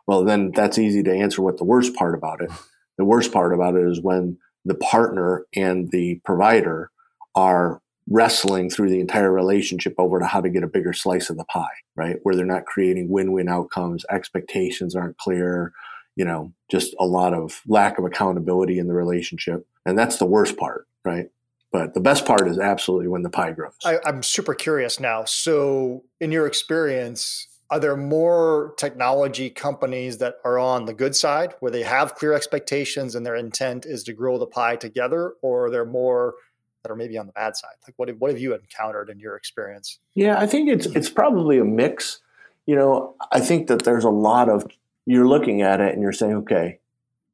Well, 0.08 0.24
then 0.24 0.52
that's 0.56 0.78
easy 0.78 1.04
to 1.04 1.14
answer 1.14 1.42
what 1.42 1.58
the 1.58 1.66
worst 1.66 1.96
part 1.96 2.16
about 2.16 2.42
it. 2.42 2.50
The 2.98 3.06
worst 3.06 3.34
part 3.34 3.54
about 3.54 3.76
it 3.76 3.86
is 3.86 4.02
when 4.02 4.38
the 4.68 4.76
partner 4.76 5.46
and 5.56 5.90
the 5.92 6.20
provider 6.26 6.92
are 7.36 7.82
wrestling 8.10 8.70
through 8.70 8.90
the 8.90 9.00
entire 9.00 9.32
relationship 9.32 9.94
over 9.98 10.20
to 10.20 10.26
how 10.26 10.42
to 10.42 10.50
get 10.50 10.64
a 10.64 10.68
bigger 10.68 10.94
slice 10.94 11.30
of 11.30 11.38
the 11.38 11.46
pie, 11.46 11.66
right? 11.96 12.18
Where 12.24 12.36
they're 12.36 12.46
not 12.46 12.66
creating 12.66 13.10
win-win 13.10 13.50
outcomes, 13.50 14.06
expectations 14.10 14.96
aren't 14.96 15.18
clear, 15.18 15.74
you 16.16 16.26
know, 16.26 16.54
just 16.70 16.96
a 17.00 17.06
lot 17.06 17.34
of 17.34 17.62
lack 17.68 17.98
of 17.98 18.06
accountability 18.06 18.80
in 18.80 18.88
the 18.88 18.94
relationship. 18.94 19.66
And 19.86 19.98
that's 19.98 20.18
the 20.18 20.26
worst 20.26 20.58
part, 20.58 20.88
right? 21.06 21.28
But 21.72 21.94
the 21.94 22.00
best 22.00 22.26
part 22.26 22.48
is 22.48 22.60
absolutely 22.60 23.08
when 23.08 23.24
the 23.24 23.30
pie 23.30 23.52
grows. 23.52 23.74
I, 23.86 24.00
I'm 24.06 24.24
super 24.24 24.54
curious 24.54 25.00
now. 25.00 25.26
So, 25.26 26.04
in 26.22 26.32
your 26.32 26.48
experience, 26.48 27.48
are 27.70 27.80
there 27.80 27.98
more 27.98 28.74
technology 28.78 29.50
companies 29.50 30.20
that 30.20 30.36
are 30.44 30.58
on 30.58 30.86
the 30.86 30.94
good 30.94 31.16
side 31.16 31.54
where 31.60 31.72
they 31.72 31.84
have 31.84 32.16
clear 32.16 32.34
expectations 32.34 33.16
and 33.16 33.26
their 33.26 33.36
intent 33.36 33.86
is 33.86 34.04
to 34.04 34.14
grow 34.14 34.38
the 34.38 34.46
pie 34.46 34.76
together? 34.76 35.34
Or 35.42 35.66
are 35.66 35.70
there 35.70 35.86
more 35.86 36.36
that 36.84 36.92
are 36.92 36.96
maybe 36.96 37.18
on 37.18 37.26
the 37.26 37.34
bad 37.34 37.58
side? 37.58 37.76
Like 37.86 37.96
what 37.98 38.10
what 38.18 38.32
have 38.32 38.40
you 38.40 38.54
encountered 38.54 39.10
in 39.10 39.20
your 39.20 39.36
experience? 39.36 40.00
Yeah 40.16 40.40
i 40.40 40.48
think 40.48 40.70
it's 40.70 40.86
it's 40.88 41.10
probably 41.10 41.58
a 41.58 41.66
mix. 41.66 42.20
You 42.66 42.76
know 42.76 43.16
i 43.32 43.40
think 43.40 43.68
that 43.68 43.84
there's 43.84 44.04
a 44.04 44.10
lot 44.10 44.50
of 44.50 44.66
you're 45.06 45.28
looking 45.28 45.62
at 45.62 45.80
it 45.80 45.94
and 45.94 46.02
you're 46.02 46.12
saying 46.12 46.36
okay 46.36 46.80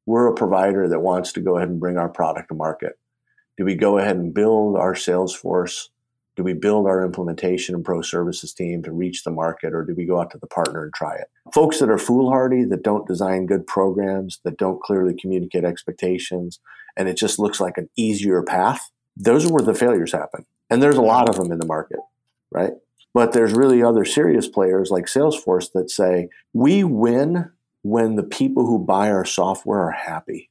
we're 0.06 0.26
a 0.26 0.34
provider 0.34 0.88
that 0.88 1.00
wants 1.00 1.32
to 1.32 1.40
go 1.40 1.56
ahead 1.56 1.68
and 1.68 1.80
bring 1.80 1.96
our 1.96 2.08
product 2.08 2.48
to 2.48 2.54
market. 2.54 2.98
Do 3.56 3.64
we 3.64 3.74
go 3.74 3.98
ahead 3.98 4.16
and 4.16 4.34
build 4.34 4.76
our 4.76 4.94
sales 4.94 5.34
force 5.34 5.90
do 6.36 6.42
we 6.42 6.52
build 6.52 6.86
our 6.86 7.04
implementation 7.04 7.74
and 7.74 7.84
pro 7.84 8.02
services 8.02 8.52
team 8.52 8.82
to 8.82 8.92
reach 8.92 9.22
the 9.22 9.30
market, 9.30 9.72
or 9.72 9.84
do 9.84 9.94
we 9.94 10.04
go 10.04 10.20
out 10.20 10.30
to 10.30 10.38
the 10.38 10.46
partner 10.46 10.84
and 10.84 10.92
try 10.92 11.14
it? 11.14 11.30
Folks 11.52 11.78
that 11.78 11.90
are 11.90 11.98
foolhardy, 11.98 12.64
that 12.64 12.82
don't 12.82 13.06
design 13.06 13.46
good 13.46 13.66
programs, 13.66 14.40
that 14.44 14.58
don't 14.58 14.82
clearly 14.82 15.14
communicate 15.14 15.64
expectations, 15.64 16.58
and 16.96 17.08
it 17.08 17.16
just 17.16 17.38
looks 17.38 17.60
like 17.60 17.78
an 17.78 17.88
easier 17.96 18.42
path, 18.42 18.90
those 19.16 19.44
are 19.44 19.52
where 19.52 19.62
the 19.62 19.74
failures 19.74 20.12
happen. 20.12 20.44
And 20.70 20.82
there's 20.82 20.96
a 20.96 21.02
lot 21.02 21.28
of 21.28 21.36
them 21.36 21.52
in 21.52 21.58
the 21.58 21.66
market, 21.66 22.00
right? 22.50 22.72
But 23.12 23.32
there's 23.32 23.52
really 23.52 23.82
other 23.82 24.04
serious 24.04 24.48
players 24.48 24.90
like 24.90 25.06
Salesforce 25.06 25.70
that 25.72 25.90
say, 25.90 26.28
we 26.52 26.82
win 26.82 27.50
when 27.82 28.16
the 28.16 28.24
people 28.24 28.66
who 28.66 28.78
buy 28.78 29.10
our 29.10 29.24
software 29.24 29.80
are 29.80 29.92
happy. 29.92 30.50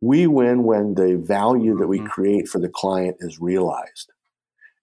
We 0.00 0.26
win 0.26 0.64
when 0.64 0.94
the 0.94 1.16
value 1.16 1.76
that 1.76 1.86
we 1.86 1.98
mm-hmm. 1.98 2.08
create 2.08 2.48
for 2.48 2.58
the 2.58 2.70
client 2.70 3.18
is 3.20 3.40
realized. 3.40 4.10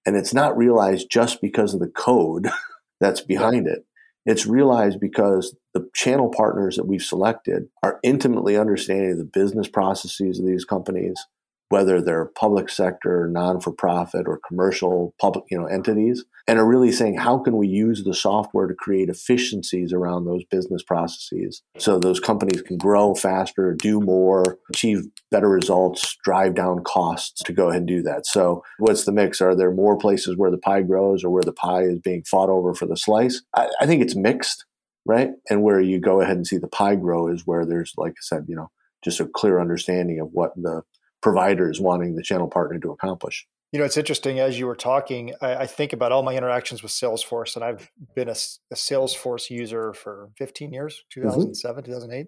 And 0.08 0.16
it's 0.16 0.34
not 0.34 0.58
realized 0.58 1.12
just 1.12 1.42
because 1.42 1.74
of 1.74 1.82
the 1.82 1.90
code 1.90 2.48
that's 3.02 3.20
behind 3.20 3.68
it. 3.68 3.86
It's 4.26 4.46
realized 4.48 5.02
because 5.02 5.54
the 5.74 5.90
channel 5.94 6.32
partners 6.36 6.78
that 6.78 6.88
we've 6.88 7.04
selected 7.04 7.68
are 7.84 8.00
intimately 8.04 8.58
understanding 8.58 9.18
the 9.18 9.26
business 9.26 9.68
processes 9.68 10.40
of 10.40 10.46
these 10.46 10.64
companies, 10.64 11.28
whether 11.70 12.02
they're 12.02 12.26
public 12.26 12.70
sector, 12.70 13.28
non 13.32 13.60
for 13.60 13.72
profit, 13.72 14.26
or 14.28 14.40
commercial 14.48 15.14
public 15.20 15.46
you 15.50 15.60
know 15.60 15.66
entities, 15.66 16.24
and 16.48 16.58
are 16.58 16.66
really 16.66 16.92
saying 16.92 17.18
how 17.18 17.38
can 17.38 17.58
we 17.58 17.68
use 17.68 18.04
the 18.04 18.14
software 18.14 18.68
to 18.68 18.74
create 18.74 19.10
efficiencies 19.10 19.92
around 19.92 20.26
those 20.26 20.46
business 20.46 20.82
processes 20.82 21.62
so 21.78 22.00
those 22.00 22.20
companies 22.20 22.62
can 22.62 22.78
grow 22.78 23.14
faster, 23.14 23.74
do 23.74 24.00
more, 24.00 24.58
achieve 24.72 25.04
better 25.30 25.50
results, 25.50 26.16
drive 26.24 26.56
down 26.56 26.84
costs 26.84 27.44
to 27.44 27.54
go 27.54 27.70
ahead 27.70 27.82
and 27.82 27.88
do 27.88 28.02
that. 28.02 28.26
So 28.26 28.64
what's 28.80 29.04
the 29.04 29.12
mix? 29.12 29.42
Are 29.42 29.56
there 29.56 29.72
more 29.72 29.98
places 29.98 30.38
where 30.38 30.52
the 30.52 30.58
pie 30.58 30.82
grows 30.82 31.24
or 31.24 31.30
where 31.30 31.44
the 31.44 31.54
pie 31.54 31.84
is 31.84 32.00
being 32.00 32.24
fought 32.24 32.50
over 32.50 32.74
for 32.74 32.86
the 32.86 32.98
slice? 32.98 33.42
I, 33.54 33.70
I 33.82 33.86
think 33.86 34.02
it's 34.02 34.16
mixed, 34.16 34.66
right? 35.06 35.32
And 35.50 35.64
where 35.64 35.82
you 35.82 36.00
go 36.00 36.22
ahead 36.22 36.38
and 36.38 36.48
see 36.48 36.58
the 36.58 36.68
pie 36.68 36.96
grow 36.96 37.28
is 37.28 37.46
where 37.46 37.66
there's, 37.66 37.94
like 37.98 38.14
I 38.14 38.22
said, 38.22 38.46
you 38.48 38.56
know, 38.56 38.72
just 39.04 39.20
a 39.20 39.28
clear 39.28 39.60
understanding 39.60 40.20
of 40.20 40.30
what 40.32 40.56
the 40.56 40.82
provider 41.22 41.70
is 41.70 41.80
wanting 41.80 42.16
the 42.16 42.24
channel 42.24 42.48
partner 42.48 42.80
to 42.80 42.92
accomplish. 42.92 43.48
You 43.72 43.80
know, 43.80 43.86
it's 43.86 43.98
interesting 43.98 44.40
as 44.40 44.58
you 44.58 44.66
were 44.66 44.76
talking. 44.76 45.34
I, 45.42 45.56
I, 45.56 45.68
think 45.68 45.92
about 45.92 46.14
all 46.14 46.24
my 46.24 46.36
interactions 46.36 46.82
with 46.82 46.92
Salesforce, 46.92 47.56
and 47.56 47.66
I've 47.66 47.92
been 48.16 48.30
a, 48.30 48.36
a 48.72 48.76
Salesforce 48.76 49.50
user 49.50 49.94
for 49.94 50.30
15 50.38 50.72
years 50.72 51.04
2007, 51.10 51.84
mm-hmm. 51.84 51.92
2008. 51.92 52.28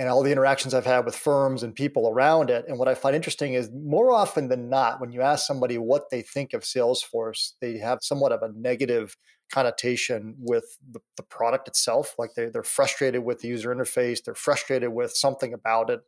And 0.00 0.08
all 0.08 0.22
the 0.22 0.30
interactions 0.30 0.74
I've 0.74 0.86
had 0.86 1.04
with 1.04 1.16
firms 1.16 1.64
and 1.64 1.74
people 1.74 2.08
around 2.08 2.50
it. 2.50 2.64
And 2.68 2.78
what 2.78 2.86
I 2.86 2.94
find 2.94 3.16
interesting 3.16 3.54
is 3.54 3.68
more 3.72 4.12
often 4.12 4.48
than 4.48 4.70
not, 4.70 5.00
when 5.00 5.10
you 5.10 5.22
ask 5.22 5.44
somebody 5.44 5.76
what 5.76 6.08
they 6.10 6.22
think 6.22 6.54
of 6.54 6.62
Salesforce, 6.62 7.54
they 7.60 7.78
have 7.78 7.98
somewhat 8.00 8.30
of 8.30 8.40
a 8.42 8.52
negative 8.56 9.16
connotation 9.52 10.36
with 10.38 10.78
the, 10.92 11.00
the 11.16 11.24
product 11.24 11.66
itself. 11.66 12.14
Like 12.16 12.30
they, 12.36 12.46
they're 12.46 12.62
frustrated 12.62 13.24
with 13.24 13.40
the 13.40 13.48
user 13.48 13.74
interface, 13.74 14.22
they're 14.24 14.34
frustrated 14.34 14.90
with 14.90 15.12
something 15.14 15.52
about 15.52 15.90
it 15.90 16.00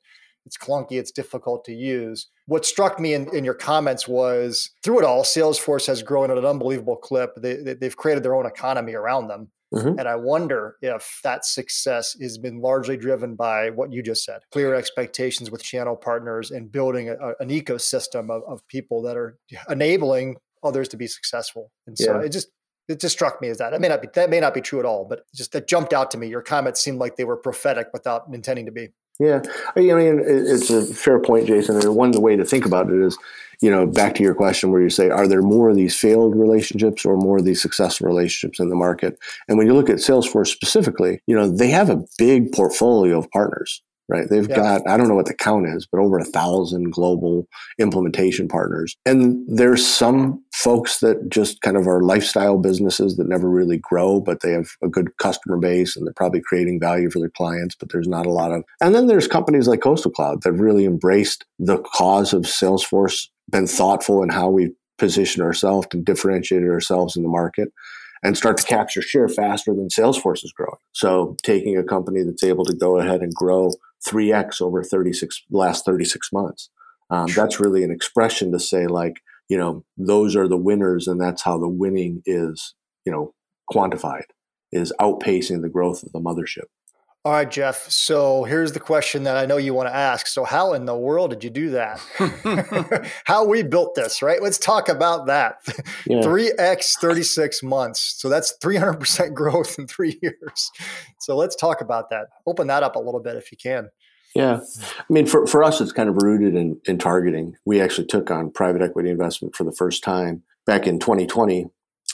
it's 0.46 0.56
clunky, 0.56 0.92
it's 0.92 1.10
difficult 1.10 1.64
to 1.66 1.72
use. 1.72 2.28
What 2.46 2.64
struck 2.64 2.98
me 2.98 3.14
in, 3.14 3.34
in 3.34 3.44
your 3.44 3.54
comments 3.54 4.08
was 4.08 4.70
through 4.82 5.00
it 5.00 5.04
all, 5.04 5.22
Salesforce 5.22 5.86
has 5.86 6.02
grown 6.02 6.30
at 6.30 6.38
an 6.38 6.44
unbelievable 6.44 6.96
clip. 6.96 7.34
They, 7.36 7.56
they, 7.56 7.86
have 7.86 7.96
created 7.96 8.22
their 8.22 8.34
own 8.34 8.46
economy 8.46 8.94
around 8.94 9.28
them. 9.28 9.50
Mm-hmm. 9.74 10.00
And 10.00 10.08
I 10.08 10.16
wonder 10.16 10.76
if 10.82 11.20
that 11.22 11.44
success 11.44 12.16
has 12.20 12.38
been 12.38 12.60
largely 12.60 12.96
driven 12.96 13.36
by 13.36 13.70
what 13.70 13.92
you 13.92 14.02
just 14.02 14.24
said 14.24 14.40
clear 14.50 14.74
expectations 14.74 15.50
with 15.50 15.62
channel 15.62 15.94
partners 15.94 16.50
and 16.50 16.72
building 16.72 17.08
a, 17.08 17.14
an 17.38 17.50
ecosystem 17.50 18.30
of, 18.30 18.42
of, 18.48 18.66
people 18.66 19.00
that 19.02 19.16
are 19.16 19.38
enabling 19.68 20.36
others 20.64 20.88
to 20.88 20.96
be 20.96 21.06
successful. 21.06 21.70
And 21.86 21.96
so 21.96 22.18
yeah. 22.18 22.26
it 22.26 22.30
just, 22.30 22.48
it 22.88 22.98
just 22.98 23.14
struck 23.14 23.40
me 23.40 23.48
as 23.48 23.58
that. 23.58 23.70
That 23.70 23.80
may 23.80 23.88
not 23.88 24.02
be 24.02 24.08
that 24.14 24.28
may 24.28 24.40
not 24.40 24.54
be 24.54 24.60
true 24.60 24.80
at 24.80 24.84
all, 24.84 25.04
but 25.04 25.24
just 25.32 25.52
that 25.52 25.68
jumped 25.68 25.92
out 25.92 26.10
to 26.10 26.18
me. 26.18 26.26
Your 26.26 26.42
comments 26.42 26.80
seemed 26.80 26.98
like 26.98 27.14
they 27.14 27.24
were 27.24 27.36
prophetic 27.36 27.88
without 27.92 28.24
intending 28.32 28.66
to 28.66 28.72
be. 28.72 28.88
Yeah, 29.20 29.42
I 29.76 29.80
mean, 29.80 30.22
it's 30.24 30.70
a 30.70 30.82
fair 30.82 31.20
point, 31.20 31.46
Jason. 31.46 31.76
And 31.76 31.94
one 31.94 32.12
way 32.12 32.36
to 32.36 32.44
think 32.44 32.64
about 32.64 32.90
it 32.90 32.98
is, 33.00 33.18
you 33.60 33.70
know, 33.70 33.86
back 33.86 34.14
to 34.14 34.22
your 34.22 34.34
question 34.34 34.70
where 34.70 34.80
you 34.80 34.88
say, 34.88 35.10
are 35.10 35.28
there 35.28 35.42
more 35.42 35.68
of 35.68 35.76
these 35.76 35.94
failed 35.94 36.34
relationships 36.34 37.04
or 37.04 37.18
more 37.18 37.36
of 37.36 37.44
these 37.44 37.60
successful 37.60 38.06
relationships 38.06 38.58
in 38.58 38.70
the 38.70 38.74
market? 38.74 39.18
And 39.46 39.58
when 39.58 39.66
you 39.66 39.74
look 39.74 39.90
at 39.90 39.96
Salesforce 39.96 40.46
specifically, 40.46 41.20
you 41.26 41.36
know, 41.36 41.50
they 41.50 41.68
have 41.68 41.90
a 41.90 42.02
big 42.16 42.52
portfolio 42.52 43.18
of 43.18 43.30
partners 43.30 43.82
right? 44.10 44.28
They've 44.28 44.48
yeah. 44.48 44.56
got, 44.56 44.88
I 44.88 44.96
don't 44.96 45.08
know 45.08 45.14
what 45.14 45.26
the 45.26 45.34
count 45.34 45.68
is, 45.68 45.86
but 45.90 46.00
over 46.00 46.18
a 46.18 46.24
thousand 46.24 46.90
global 46.90 47.46
implementation 47.78 48.48
partners. 48.48 48.96
And 49.06 49.44
there's 49.46 49.86
some 49.86 50.42
folks 50.52 50.98
that 50.98 51.28
just 51.28 51.60
kind 51.62 51.76
of 51.76 51.86
are 51.86 52.02
lifestyle 52.02 52.58
businesses 52.58 53.16
that 53.16 53.28
never 53.28 53.48
really 53.48 53.78
grow, 53.78 54.20
but 54.20 54.40
they 54.40 54.52
have 54.52 54.68
a 54.82 54.88
good 54.88 55.16
customer 55.18 55.58
base 55.58 55.96
and 55.96 56.06
they're 56.06 56.12
probably 56.14 56.40
creating 56.40 56.80
value 56.80 57.08
for 57.08 57.20
their 57.20 57.30
clients, 57.30 57.76
but 57.78 57.90
there's 57.92 58.08
not 58.08 58.26
a 58.26 58.32
lot 58.32 58.52
of. 58.52 58.64
And 58.80 58.94
then 58.94 59.06
there's 59.06 59.28
companies 59.28 59.68
like 59.68 59.80
Coastal 59.80 60.10
Cloud 60.10 60.42
that 60.42 60.52
really 60.52 60.84
embraced 60.84 61.44
the 61.58 61.78
cause 61.78 62.32
of 62.32 62.42
Salesforce, 62.42 63.28
been 63.48 63.68
thoughtful 63.68 64.22
in 64.22 64.28
how 64.28 64.50
we 64.50 64.72
position 64.98 65.42
ourselves 65.42 65.86
and 65.92 66.04
differentiated 66.04 66.68
ourselves 66.68 67.16
in 67.16 67.22
the 67.22 67.28
market 67.28 67.68
and 68.22 68.36
start 68.36 68.58
to 68.58 68.64
capture 68.64 69.02
share 69.02 69.28
faster 69.28 69.72
than 69.74 69.88
Salesforce 69.88 70.44
is 70.44 70.52
growing. 70.52 70.78
So 70.92 71.36
taking 71.42 71.76
a 71.76 71.84
company 71.84 72.22
that's 72.22 72.44
able 72.44 72.64
to 72.66 72.74
go 72.74 72.98
ahead 72.98 73.20
and 73.20 73.34
grow 73.34 73.72
3x 74.06 74.60
over 74.60 74.82
36 74.82 75.42
last 75.50 75.84
36 75.84 76.32
months. 76.32 76.70
Um, 77.10 77.28
that's 77.34 77.58
really 77.58 77.82
an 77.82 77.90
expression 77.90 78.52
to 78.52 78.60
say 78.60 78.86
like, 78.86 79.20
you 79.48 79.58
know, 79.58 79.84
those 79.96 80.36
are 80.36 80.46
the 80.46 80.56
winners 80.56 81.08
and 81.08 81.20
that's 81.20 81.42
how 81.42 81.58
the 81.58 81.68
winning 81.68 82.22
is, 82.24 82.74
you 83.04 83.12
know, 83.12 83.34
quantified 83.72 84.24
is 84.72 84.92
outpacing 85.00 85.62
the 85.62 85.68
growth 85.68 86.02
of 86.02 86.12
the 86.12 86.20
mothership. 86.20 86.66
All 87.22 87.32
right, 87.32 87.50
Jeff. 87.50 87.90
So 87.90 88.44
here's 88.44 88.72
the 88.72 88.80
question 88.80 89.24
that 89.24 89.36
I 89.36 89.44
know 89.44 89.58
you 89.58 89.74
want 89.74 89.90
to 89.90 89.94
ask. 89.94 90.26
So, 90.26 90.44
how 90.44 90.72
in 90.72 90.86
the 90.86 90.96
world 90.96 91.30
did 91.30 91.44
you 91.44 91.50
do 91.50 91.70
that? 91.70 92.00
how 93.24 93.44
we 93.44 93.62
built 93.62 93.94
this, 93.94 94.22
right? 94.22 94.42
Let's 94.42 94.56
talk 94.56 94.88
about 94.88 95.26
that. 95.26 95.56
Yeah. 96.06 96.20
3x 96.22 96.98
36 96.98 97.62
months. 97.62 98.14
So, 98.16 98.30
that's 98.30 98.56
300% 98.64 99.34
growth 99.34 99.78
in 99.78 99.86
three 99.86 100.18
years. 100.22 100.70
So, 101.18 101.36
let's 101.36 101.56
talk 101.56 101.82
about 101.82 102.08
that. 102.08 102.28
Open 102.46 102.68
that 102.68 102.82
up 102.82 102.96
a 102.96 103.00
little 103.00 103.20
bit 103.20 103.36
if 103.36 103.52
you 103.52 103.58
can. 103.58 103.90
Yeah. 104.34 104.60
I 104.98 105.12
mean, 105.12 105.26
for, 105.26 105.46
for 105.46 105.62
us, 105.62 105.82
it's 105.82 105.92
kind 105.92 106.08
of 106.08 106.22
rooted 106.22 106.54
in, 106.54 106.80
in 106.86 106.96
targeting. 106.96 107.56
We 107.66 107.82
actually 107.82 108.06
took 108.06 108.30
on 108.30 108.50
private 108.50 108.80
equity 108.80 109.10
investment 109.10 109.54
for 109.56 109.64
the 109.64 109.72
first 109.72 110.02
time 110.02 110.42
back 110.64 110.86
in 110.86 110.98
2020 110.98 111.66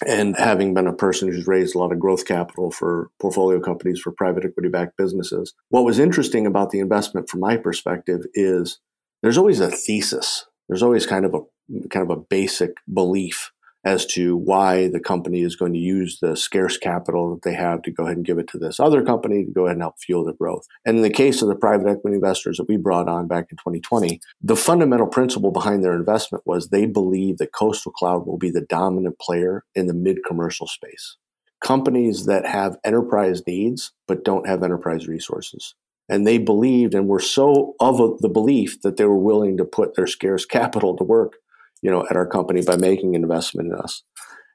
and 0.04 0.36
having 0.36 0.74
been 0.74 0.86
a 0.86 0.92
person 0.92 1.30
who's 1.30 1.46
raised 1.46 1.74
a 1.74 1.78
lot 1.78 1.92
of 1.92 1.98
growth 1.98 2.26
capital 2.26 2.70
for 2.70 3.10
portfolio 3.20 3.60
companies 3.60 4.00
for 4.00 4.12
private 4.12 4.44
equity 4.44 4.68
backed 4.68 4.96
businesses, 4.96 5.54
what 5.70 5.84
was 5.84 5.98
interesting 5.98 6.46
about 6.46 6.70
the 6.70 6.80
investment 6.80 7.28
from 7.28 7.40
my 7.40 7.56
perspective 7.56 8.22
is 8.34 8.80
there's 9.22 9.38
always 9.38 9.60
a 9.60 9.70
thesis. 9.70 10.46
There's 10.68 10.82
always 10.82 11.06
kind 11.06 11.24
of 11.24 11.34
a 11.34 11.40
kind 11.88 12.08
of 12.08 12.16
a 12.16 12.20
basic 12.20 12.76
belief 12.92 13.52
as 13.86 14.04
to 14.04 14.36
why 14.36 14.88
the 14.88 14.98
company 14.98 15.42
is 15.42 15.54
going 15.54 15.72
to 15.72 15.78
use 15.78 16.18
the 16.18 16.36
scarce 16.36 16.76
capital 16.76 17.32
that 17.32 17.42
they 17.48 17.54
have 17.54 17.82
to 17.82 17.92
go 17.92 18.02
ahead 18.02 18.16
and 18.16 18.26
give 18.26 18.36
it 18.36 18.48
to 18.48 18.58
this 18.58 18.80
other 18.80 19.00
company 19.04 19.44
to 19.44 19.52
go 19.52 19.66
ahead 19.66 19.76
and 19.76 19.82
help 19.82 19.94
fuel 20.00 20.24
their 20.24 20.34
growth. 20.34 20.66
And 20.84 20.96
in 20.96 21.02
the 21.04 21.08
case 21.08 21.40
of 21.40 21.46
the 21.46 21.54
private 21.54 21.86
equity 21.86 22.16
investors 22.16 22.56
that 22.56 22.68
we 22.68 22.78
brought 22.78 23.08
on 23.08 23.28
back 23.28 23.46
in 23.52 23.56
2020, 23.58 24.20
the 24.42 24.56
fundamental 24.56 25.06
principle 25.06 25.52
behind 25.52 25.84
their 25.84 25.94
investment 25.94 26.42
was 26.44 26.68
they 26.68 26.84
believe 26.84 27.38
that 27.38 27.52
Coastal 27.52 27.92
Cloud 27.92 28.26
will 28.26 28.38
be 28.38 28.50
the 28.50 28.62
dominant 28.62 29.20
player 29.20 29.64
in 29.76 29.86
the 29.86 29.94
mid 29.94 30.18
commercial 30.26 30.66
space. 30.66 31.16
Companies 31.62 32.26
that 32.26 32.44
have 32.44 32.78
enterprise 32.84 33.40
needs 33.46 33.92
but 34.08 34.24
don't 34.24 34.48
have 34.48 34.64
enterprise 34.64 35.06
resources. 35.06 35.76
And 36.08 36.26
they 36.26 36.38
believed 36.38 36.92
and 36.94 37.06
were 37.06 37.20
so 37.20 37.74
of 37.78 37.98
the 38.18 38.28
belief 38.28 38.82
that 38.82 38.96
they 38.96 39.04
were 39.04 39.16
willing 39.16 39.56
to 39.58 39.64
put 39.64 39.94
their 39.94 40.08
scarce 40.08 40.44
capital 40.44 40.96
to 40.96 41.04
work 41.04 41.34
you 41.82 41.90
know, 41.90 42.06
at 42.08 42.16
our 42.16 42.26
company 42.26 42.62
by 42.62 42.76
making 42.76 43.14
an 43.14 43.22
investment 43.22 43.72
in 43.72 43.78
us. 43.78 44.02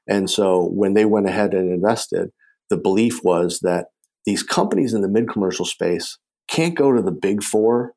And 0.08 0.28
so 0.28 0.64
when 0.64 0.94
they 0.94 1.04
went 1.04 1.28
ahead 1.28 1.54
and 1.54 1.72
invested, 1.72 2.30
the 2.70 2.76
belief 2.76 3.22
was 3.22 3.60
that 3.60 3.86
these 4.24 4.42
companies 4.42 4.94
in 4.94 5.02
the 5.02 5.08
mid 5.08 5.28
commercial 5.28 5.64
space 5.64 6.18
can't 6.48 6.74
go 6.74 6.92
to 6.92 7.02
the 7.02 7.12
big 7.12 7.42
four 7.42 7.94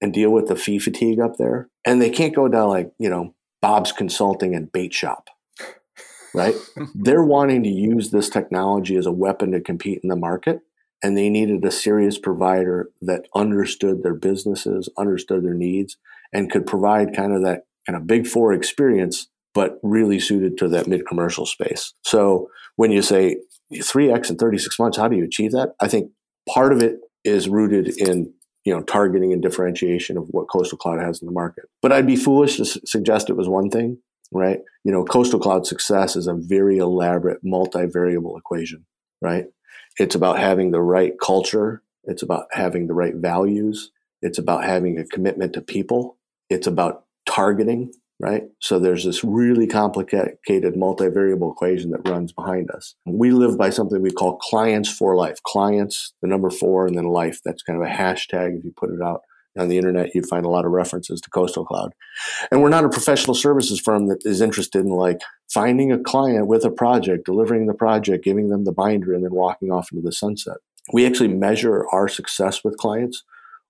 and 0.00 0.12
deal 0.12 0.30
with 0.30 0.46
the 0.46 0.56
fee 0.56 0.78
fatigue 0.78 1.20
up 1.20 1.36
there. 1.38 1.68
And 1.84 2.00
they 2.00 2.10
can't 2.10 2.34
go 2.34 2.48
down 2.48 2.68
like, 2.68 2.92
you 2.98 3.10
know, 3.10 3.34
Bob's 3.60 3.92
Consulting 3.92 4.54
and 4.54 4.70
Bait 4.70 4.92
Shop, 4.94 5.28
right? 6.34 6.54
They're 6.94 7.24
wanting 7.24 7.64
to 7.64 7.68
use 7.68 8.10
this 8.10 8.28
technology 8.28 8.96
as 8.96 9.06
a 9.06 9.12
weapon 9.12 9.52
to 9.52 9.60
compete 9.60 10.00
in 10.02 10.08
the 10.08 10.16
market. 10.16 10.60
And 11.02 11.16
they 11.16 11.28
needed 11.28 11.64
a 11.64 11.70
serious 11.70 12.18
provider 12.18 12.90
that 13.02 13.26
understood 13.34 14.02
their 14.02 14.14
businesses, 14.14 14.88
understood 14.98 15.44
their 15.44 15.54
needs, 15.54 15.96
and 16.32 16.50
could 16.50 16.66
provide 16.66 17.14
kind 17.14 17.32
of 17.32 17.42
that 17.44 17.62
kind 17.88 17.96
of 17.96 18.06
big 18.06 18.26
four 18.26 18.52
experience, 18.52 19.28
but 19.54 19.78
really 19.82 20.20
suited 20.20 20.58
to 20.58 20.68
that 20.68 20.86
mid 20.86 21.06
commercial 21.06 21.46
space. 21.46 21.94
So 22.04 22.50
when 22.76 22.92
you 22.92 23.00
say 23.00 23.38
3x 23.72 24.30
in 24.30 24.36
36 24.36 24.78
months, 24.78 24.98
how 24.98 25.08
do 25.08 25.16
you 25.16 25.24
achieve 25.24 25.52
that? 25.52 25.74
I 25.80 25.88
think 25.88 26.10
part 26.48 26.72
of 26.72 26.82
it 26.82 26.98
is 27.24 27.48
rooted 27.48 27.88
in 27.98 28.32
you 28.64 28.74
know 28.74 28.82
targeting 28.82 29.32
and 29.32 29.42
differentiation 29.42 30.18
of 30.18 30.26
what 30.30 30.48
coastal 30.48 30.76
cloud 30.78 31.00
has 31.00 31.22
in 31.22 31.26
the 31.26 31.32
market. 31.32 31.64
But 31.80 31.92
i'd 31.92 32.06
be 32.06 32.16
foolish 32.16 32.56
to 32.56 32.62
s- 32.62 32.78
suggest 32.84 33.30
it 33.30 33.36
was 33.36 33.48
one 33.48 33.70
thing 33.70 33.98
right? 34.30 34.58
You 34.84 34.92
know 34.92 35.04
coastal 35.04 35.40
cloud 35.40 35.66
success 35.66 36.14
is 36.14 36.26
a 36.26 36.34
very 36.34 36.76
elaborate 36.76 37.42
multivariable 37.44 38.38
equation 38.38 38.84
right? 39.22 39.46
It's 39.98 40.14
about 40.14 40.38
having 40.38 40.70
the 40.70 40.82
right 40.82 41.14
culture. 41.20 41.82
It's 42.04 42.22
about 42.22 42.46
having 42.52 42.86
the 42.86 42.94
right 42.94 43.14
values. 43.16 43.90
It's 44.22 44.38
about 44.38 44.64
having 44.64 44.98
a 44.98 45.04
commitment 45.04 45.54
to 45.54 45.60
people. 45.60 46.18
It's 46.50 46.66
about 46.66 47.04
targeting, 47.28 47.92
right? 48.20 48.44
So 48.60 48.78
there's 48.78 49.04
this 49.04 49.22
really 49.22 49.66
complicated 49.66 50.74
multivariable 50.74 51.52
equation 51.52 51.90
that 51.90 52.08
runs 52.08 52.32
behind 52.32 52.70
us. 52.70 52.94
We 53.06 53.30
live 53.30 53.56
by 53.56 53.70
something 53.70 54.02
we 54.02 54.10
call 54.10 54.38
clients 54.38 54.88
for 54.90 55.14
life. 55.14 55.42
Clients, 55.44 56.12
the 56.22 56.28
number 56.28 56.50
four, 56.50 56.86
and 56.86 56.96
then 56.96 57.04
life. 57.04 57.40
That's 57.44 57.62
kind 57.62 57.80
of 57.80 57.86
a 57.86 57.92
hashtag. 57.92 58.58
If 58.58 58.64
you 58.64 58.72
put 58.76 58.90
it 58.90 59.02
out 59.02 59.22
on 59.56 59.68
the 59.68 59.76
internet, 59.76 60.14
you'd 60.14 60.28
find 60.28 60.44
a 60.44 60.48
lot 60.48 60.64
of 60.64 60.72
references 60.72 61.20
to 61.20 61.30
Coastal 61.30 61.64
Cloud. 61.64 61.92
And 62.50 62.62
we're 62.62 62.68
not 62.68 62.84
a 62.84 62.88
professional 62.88 63.34
services 63.34 63.80
firm 63.80 64.06
that 64.06 64.22
is 64.24 64.40
interested 64.40 64.84
in 64.84 64.90
like 64.90 65.20
finding 65.52 65.92
a 65.92 65.98
client 65.98 66.46
with 66.46 66.64
a 66.64 66.70
project, 66.70 67.24
delivering 67.24 67.66
the 67.66 67.74
project, 67.74 68.24
giving 68.24 68.48
them 68.48 68.64
the 68.64 68.72
binder, 68.72 69.14
and 69.14 69.24
then 69.24 69.34
walking 69.34 69.70
off 69.70 69.90
into 69.92 70.02
the 70.02 70.12
sunset. 70.12 70.58
We 70.92 71.06
actually 71.06 71.28
measure 71.28 71.86
our 71.92 72.08
success 72.08 72.64
with 72.64 72.78
clients 72.78 73.22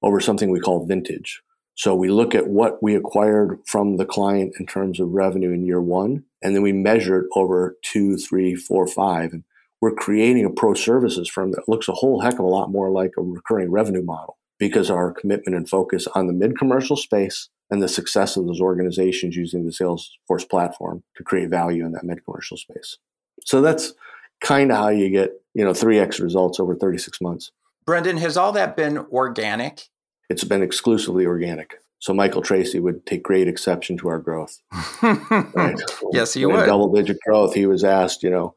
over 0.02 0.20
something 0.20 0.50
we 0.50 0.60
call 0.60 0.86
vintage. 0.86 1.42
So 1.78 1.94
we 1.94 2.08
look 2.08 2.34
at 2.34 2.48
what 2.48 2.82
we 2.82 2.96
acquired 2.96 3.60
from 3.64 3.98
the 3.98 4.04
client 4.04 4.54
in 4.58 4.66
terms 4.66 4.98
of 4.98 5.12
revenue 5.12 5.52
in 5.52 5.64
year 5.64 5.80
one, 5.80 6.24
and 6.42 6.52
then 6.52 6.62
we 6.62 6.72
measure 6.72 7.20
it 7.20 7.26
over 7.36 7.76
two, 7.82 8.16
three, 8.16 8.56
four, 8.56 8.88
five. 8.88 9.32
And 9.32 9.44
we're 9.80 9.94
creating 9.94 10.44
a 10.44 10.50
pro 10.50 10.74
services 10.74 11.28
firm 11.28 11.52
that 11.52 11.68
looks 11.68 11.86
a 11.86 11.92
whole 11.92 12.20
heck 12.20 12.34
of 12.34 12.40
a 12.40 12.48
lot 12.48 12.72
more 12.72 12.90
like 12.90 13.12
a 13.16 13.22
recurring 13.22 13.70
revenue 13.70 14.02
model 14.02 14.38
because 14.58 14.90
our 14.90 15.12
commitment 15.12 15.56
and 15.56 15.68
focus 15.68 16.08
on 16.16 16.26
the 16.26 16.32
mid 16.32 16.58
commercial 16.58 16.96
space 16.96 17.48
and 17.70 17.80
the 17.80 17.86
success 17.86 18.36
of 18.36 18.46
those 18.46 18.60
organizations 18.60 19.36
using 19.36 19.64
the 19.64 19.70
Salesforce 19.70 20.50
platform 20.50 21.04
to 21.16 21.22
create 21.22 21.48
value 21.48 21.86
in 21.86 21.92
that 21.92 22.02
mid 22.02 22.24
commercial 22.24 22.56
space. 22.56 22.96
So 23.44 23.60
that's 23.60 23.92
kind 24.40 24.72
of 24.72 24.78
how 24.78 24.88
you 24.88 25.10
get, 25.10 25.30
you 25.54 25.64
know, 25.64 25.70
3x 25.70 26.20
results 26.20 26.58
over 26.58 26.74
36 26.74 27.20
months. 27.20 27.52
Brendan, 27.86 28.16
has 28.16 28.36
all 28.36 28.50
that 28.50 28.76
been 28.76 28.98
organic? 28.98 29.84
It's 30.28 30.44
been 30.44 30.62
exclusively 30.62 31.26
organic. 31.26 31.76
So 32.00 32.14
Michael 32.14 32.42
Tracy 32.42 32.78
would 32.78 33.04
take 33.06 33.24
great 33.24 33.48
exception 33.48 33.96
to 33.98 34.08
our 34.08 34.18
growth. 34.18 34.60
right? 35.02 35.80
yes, 36.12 36.34
he 36.34 36.46
would. 36.46 36.66
Double 36.66 36.92
digit 36.92 37.18
growth. 37.26 37.54
He 37.54 37.66
was 37.66 37.82
asked, 37.82 38.22
you 38.22 38.30
know, 38.30 38.54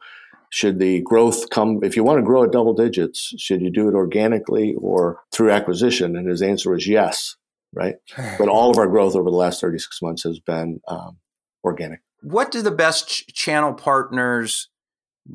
should 0.51 0.79
the 0.79 1.01
growth 1.01 1.49
come 1.49 1.79
if 1.81 1.95
you 1.95 2.03
want 2.03 2.19
to 2.19 2.25
grow 2.25 2.43
at 2.43 2.51
double 2.51 2.73
digits, 2.73 3.33
should 3.37 3.61
you 3.61 3.71
do 3.71 3.87
it 3.87 3.95
organically 3.95 4.75
or 4.77 5.19
through 5.33 5.51
acquisition? 5.51 6.15
And 6.15 6.27
his 6.27 6.41
answer 6.41 6.71
was 6.71 6.87
yes, 6.87 7.35
right? 7.73 7.95
but 8.37 8.49
all 8.49 8.69
of 8.69 8.77
our 8.77 8.87
growth 8.87 9.15
over 9.15 9.29
the 9.29 9.35
last 9.35 9.61
36 9.61 10.01
months 10.01 10.23
has 10.23 10.39
been 10.39 10.81
um, 10.87 11.17
organic. 11.63 12.01
What 12.21 12.51
do 12.51 12.61
the 12.61 12.69
best 12.69 13.09
ch- 13.09 13.27
channel 13.33 13.73
partners 13.73 14.67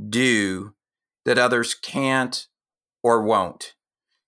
do 0.09 0.75
that 1.25 1.39
others 1.39 1.75
can't 1.75 2.47
or 3.03 3.23
won't? 3.23 3.75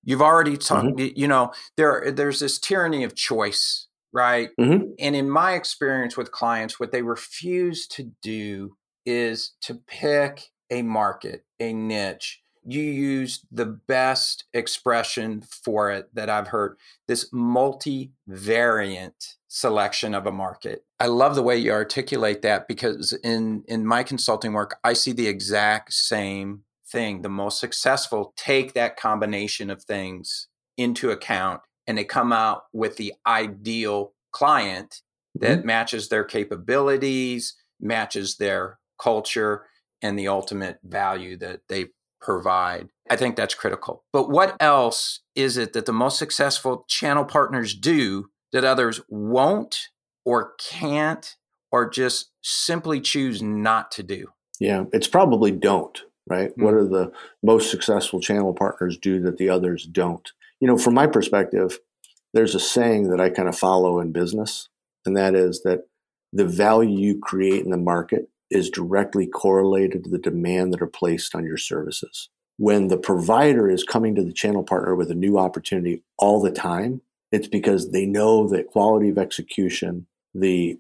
You've 0.09 0.23
already 0.23 0.57
talked, 0.57 0.97
mm-hmm. 0.97 1.21
you 1.21 1.29
know, 1.29 1.53
there 1.77 2.11
there's 2.11 2.41
this 2.41 2.59
tyranny 2.59 3.05
of 3.05 3.15
choice, 3.15 3.89
right? 4.11 4.49
Mm-hmm. 4.59 4.93
And 4.99 5.15
in 5.15 5.29
my 5.29 5.53
experience 5.53 6.17
with 6.17 6.33
clients, 6.33 6.81
what 6.81 6.93
they 6.93 7.03
refuse 7.03 7.87
to 7.89 8.11
do 8.23 8.79
is 9.05 9.53
to 9.61 9.75
pick 9.75 10.45
a 10.71 10.81
market, 10.81 11.45
a 11.61 11.75
niche. 11.75 12.41
you 12.65 12.83
used 12.83 13.47
the 13.51 13.67
best 13.67 14.45
expression 14.53 15.43
for 15.43 15.91
it 15.91 16.15
that 16.15 16.29
I've 16.29 16.49
heard 16.49 16.77
this 17.07 17.31
multivariant 17.31 19.35
selection 19.49 20.15
of 20.15 20.27
a 20.27 20.33
market. 20.33 20.85
I 21.01 21.07
love 21.07 21.35
the 21.35 21.43
way 21.43 21.57
you 21.57 21.73
articulate 21.73 22.43
that 22.43 22.69
because 22.69 23.13
in, 23.25 23.65
in 23.67 23.87
my 23.87 24.03
consulting 24.03 24.53
work, 24.53 24.79
I 24.85 24.93
see 24.93 25.13
the 25.13 25.29
exact 25.29 25.93
same 25.93 26.65
thing. 26.91 27.23
The 27.23 27.29
most 27.29 27.61
successful 27.61 28.33
take 28.37 28.75
that 28.75 28.97
combination 28.97 29.71
of 29.71 29.83
things 29.83 30.49
into 30.77 31.11
account 31.11 31.61
and 31.87 31.97
they 31.97 32.05
come 32.05 32.33
out 32.33 32.65
with 32.73 32.97
the 32.97 33.15
ideal 33.27 34.13
client 34.33 35.03
that 35.35 35.59
mm-hmm. 35.59 35.67
matches 35.67 36.09
their 36.09 36.25
capabilities, 36.25 37.55
matches 37.81 38.37
their 38.37 38.79
culture, 39.01 39.65
and 40.03 40.19
the 40.19 40.29
ultimate 40.29 40.79
value 40.85 41.37
that 41.39 41.61
they 41.69 41.87
provide. 42.21 42.89
I 43.11 43.17
think 43.17 43.37
that's 43.37 43.55
critical. 43.55 44.05
But 44.13 44.29
what 44.29 44.57
else 44.61 45.21
is 45.35 45.57
it 45.57 45.73
that 45.73 45.87
the 45.87 45.93
most 45.93 46.19
successful 46.19 46.85
channel 46.89 47.25
partners 47.25 47.75
do 47.75 48.29
that 48.53 48.65
others 48.65 49.01
won't 49.09 49.89
or 50.25 50.53
can't 50.61 51.37
or 51.71 51.89
just 51.89 52.31
simply 52.43 53.01
choose 53.01 53.43
not 53.43 53.91
to 53.93 54.03
do? 54.03 54.29
Yeah, 54.61 54.85
it's 54.93 55.09
probably 55.09 55.53
don't, 55.53 56.01
right? 56.29 56.51
Mm-hmm. 56.51 56.65
What 56.65 56.75
are 56.75 56.87
the 56.87 57.13
most 57.43 57.71
successful 57.71 58.21
channel 58.21 58.55
partners 58.55 58.99
do 58.99 59.21
that 59.23 59.39
the 59.39 59.49
others 59.49 59.85
don't? 59.87 60.31
You 60.61 60.69
know, 60.69 60.79
from 60.79 60.95
my 60.95 61.07
perspective, 61.07 61.79
there's 62.35 62.55
a 62.55 62.61
saying 62.61 63.11
that 63.11 63.21
I 63.21 63.31
kind 63.31 63.49
of 63.49 63.59
follow 63.59 64.01
in 64.01 64.13
business, 64.13 64.69
and 65.07 65.17
that 65.17 65.35
is 65.35 65.63
that 65.63 65.87
the 66.33 66.45
value 66.45 66.99
you 66.99 67.19
create 67.19 67.65
in 67.65 67.71
the 67.71 67.77
market 67.77 68.29
is 68.51 68.71
directly 68.71 69.27
correlated 69.27 70.05
to 70.05 70.11
the 70.11 70.19
demand 70.19 70.73
that 70.73 70.83
are 70.83 70.87
placed 70.87 71.35
on 71.35 71.45
your 71.45 71.57
services. 71.57 72.29
When 72.57 72.89
the 72.89 72.99
provider 72.99 73.71
is 73.71 73.85
coming 73.85 74.15
to 74.17 74.25
the 74.25 74.33
channel 74.33 74.65
partner 74.65 74.95
with 74.95 75.11
a 75.11 75.15
new 75.15 75.39
opportunity 75.39 76.03
all 76.19 76.41
the 76.43 76.51
time, 76.51 77.03
it's 77.31 77.49
because 77.49 77.91
they 77.91 78.07
know 78.07 78.49
that 78.49 78.69
quality 78.69 79.11
of 79.11 79.19
execution, 79.19 80.07
the 80.35 80.79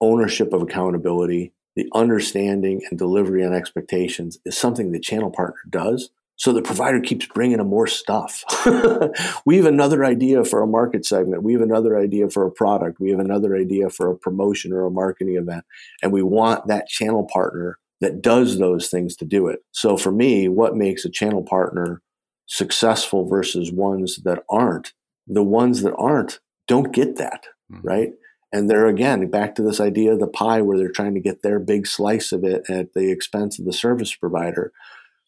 ownership 0.00 0.52
of 0.52 0.62
accountability, 0.62 1.52
the 1.76 1.88
understanding 1.94 2.82
and 2.90 2.98
delivery 2.98 3.44
on 3.44 3.52
expectations 3.52 4.38
is 4.44 4.58
something 4.58 4.90
the 4.90 5.00
channel 5.00 5.30
partner 5.30 5.60
does. 5.68 6.10
So 6.36 6.54
the 6.54 6.62
provider 6.62 7.00
keeps 7.00 7.26
bringing 7.26 7.58
them 7.58 7.68
more 7.68 7.86
stuff. 7.86 8.42
we 9.44 9.58
have 9.58 9.66
another 9.66 10.06
idea 10.06 10.42
for 10.42 10.62
a 10.62 10.66
market 10.66 11.04
segment. 11.04 11.42
We 11.42 11.52
have 11.52 11.60
another 11.60 11.98
idea 11.98 12.30
for 12.30 12.46
a 12.46 12.50
product. 12.50 12.98
We 12.98 13.10
have 13.10 13.20
another 13.20 13.54
idea 13.56 13.90
for 13.90 14.10
a 14.10 14.16
promotion 14.16 14.72
or 14.72 14.86
a 14.86 14.90
marketing 14.90 15.36
event. 15.36 15.64
And 16.02 16.12
we 16.12 16.22
want 16.22 16.66
that 16.66 16.88
channel 16.88 17.28
partner 17.30 17.78
that 18.00 18.22
does 18.22 18.58
those 18.58 18.88
things 18.88 19.16
to 19.16 19.26
do 19.26 19.48
it. 19.48 19.60
So 19.72 19.98
for 19.98 20.10
me, 20.10 20.48
what 20.48 20.74
makes 20.74 21.04
a 21.04 21.10
channel 21.10 21.42
partner 21.42 22.00
successful 22.46 23.28
versus 23.28 23.70
ones 23.70 24.20
that 24.24 24.42
aren't? 24.48 24.94
The 25.26 25.42
ones 25.42 25.82
that 25.82 25.94
aren't 25.96 26.40
don't 26.66 26.92
get 26.92 27.16
that, 27.16 27.44
mm-hmm. 27.70 27.86
right? 27.86 28.10
And 28.52 28.68
they're 28.68 28.86
again 28.86 29.30
back 29.30 29.54
to 29.54 29.62
this 29.62 29.80
idea 29.80 30.12
of 30.12 30.20
the 30.20 30.26
pie 30.26 30.60
where 30.60 30.76
they're 30.76 30.90
trying 30.90 31.14
to 31.14 31.20
get 31.20 31.42
their 31.42 31.60
big 31.60 31.86
slice 31.86 32.32
of 32.32 32.44
it 32.44 32.68
at 32.68 32.94
the 32.94 33.10
expense 33.10 33.58
of 33.58 33.64
the 33.64 33.72
service 33.72 34.14
provider 34.14 34.72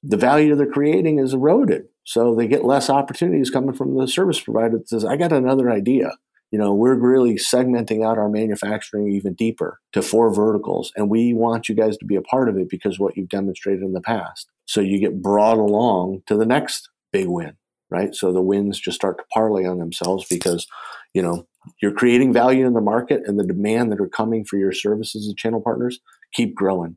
the 0.03 0.17
value 0.17 0.55
they're 0.55 0.67
creating 0.67 1.19
is 1.19 1.33
eroded. 1.33 1.87
So 2.05 2.35
they 2.35 2.49
get 2.49 2.65
less 2.65 2.91
opportunities 2.91 3.51
coming 3.51 3.75
from 3.75 3.97
the 3.97 4.09
service 4.09 4.41
provider 4.41 4.79
that 4.79 4.89
says, 4.89 5.05
I 5.05 5.17
got 5.17 5.33
another 5.33 5.71
idea. 5.71 6.13
You 6.51 6.59
know, 6.59 6.75
we're 6.75 6.95
really 6.95 7.35
segmenting 7.35 8.05
out 8.05 8.19
our 8.19 8.29
manufacturing 8.29 9.11
even 9.13 9.35
deeper 9.35 9.81
to 9.93 10.03
four 10.03 10.35
verticals, 10.35 10.93
and 10.97 11.09
we 11.09 11.33
want 11.33 11.69
you 11.69 11.75
guys 11.75 11.97
to 11.99 12.05
be 12.05 12.17
a 12.17 12.23
part 12.23 12.49
of 12.49 12.59
it 12.59 12.69
because 12.69 12.99
what 12.99 13.17
you've 13.17 13.31
demonstrated 13.31 13.83
in 13.83 13.93
the 13.93 14.03
past. 14.03 14.49
So 14.67 14.81
you 14.81 14.99
get 14.99 15.23
brought 15.23 15.59
along 15.59 16.25
to 16.27 16.37
the 16.37 16.45
next 16.45 16.91
big 17.11 17.29
win, 17.29 17.57
right? 17.91 18.15
So 18.15 18.33
the 18.33 18.43
wins 18.43 18.79
just 18.79 18.97
start 18.97 19.19
to 19.19 19.25
parlay 19.33 19.65
on 19.65 19.79
themselves 19.79 20.27
because, 20.29 20.67
you 21.15 21.23
know, 21.23 21.47
you're 21.81 21.93
creating 21.93 22.33
value 22.33 22.67
in 22.67 22.75
the 22.75 22.81
market 22.81 23.23
and 23.27 23.39
the 23.39 23.47
demand 23.47 23.93
that 23.93 24.01
are 24.01 24.09
coming 24.09 24.45
for 24.45 24.57
your 24.57 24.73
services 24.73 25.27
and 25.27 25.37
channel 25.37 25.61
partners 25.61 26.01
keep 26.33 26.55
growing. 26.55 26.97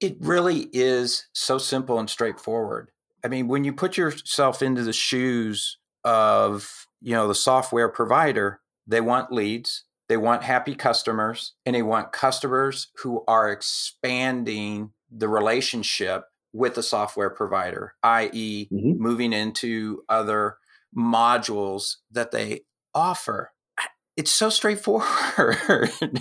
It 0.00 0.16
really 0.20 0.68
is 0.72 1.26
so 1.32 1.58
simple 1.58 1.98
and 1.98 2.08
straightforward. 2.08 2.90
I 3.24 3.28
mean, 3.28 3.48
when 3.48 3.64
you 3.64 3.72
put 3.72 3.96
yourself 3.96 4.62
into 4.62 4.82
the 4.82 4.92
shoes 4.92 5.78
of, 6.04 6.86
you 7.00 7.12
know, 7.12 7.26
the 7.28 7.34
software 7.34 7.88
provider, 7.88 8.60
they 8.86 9.00
want 9.00 9.32
leads, 9.32 9.84
they 10.08 10.16
want 10.16 10.44
happy 10.44 10.74
customers, 10.74 11.54
and 11.64 11.74
they 11.74 11.82
want 11.82 12.12
customers 12.12 12.88
who 13.02 13.24
are 13.26 13.50
expanding 13.50 14.92
the 15.10 15.28
relationship 15.28 16.24
with 16.52 16.74
the 16.74 16.82
software 16.82 17.30
provider, 17.30 17.94
i.e., 18.02 18.68
mm-hmm. 18.72 19.02
moving 19.02 19.32
into 19.32 20.02
other 20.08 20.58
modules 20.96 21.96
that 22.10 22.30
they 22.30 22.60
offer. 22.94 23.52
It's 24.16 24.30
so 24.30 24.48
straightforward. 24.48 25.90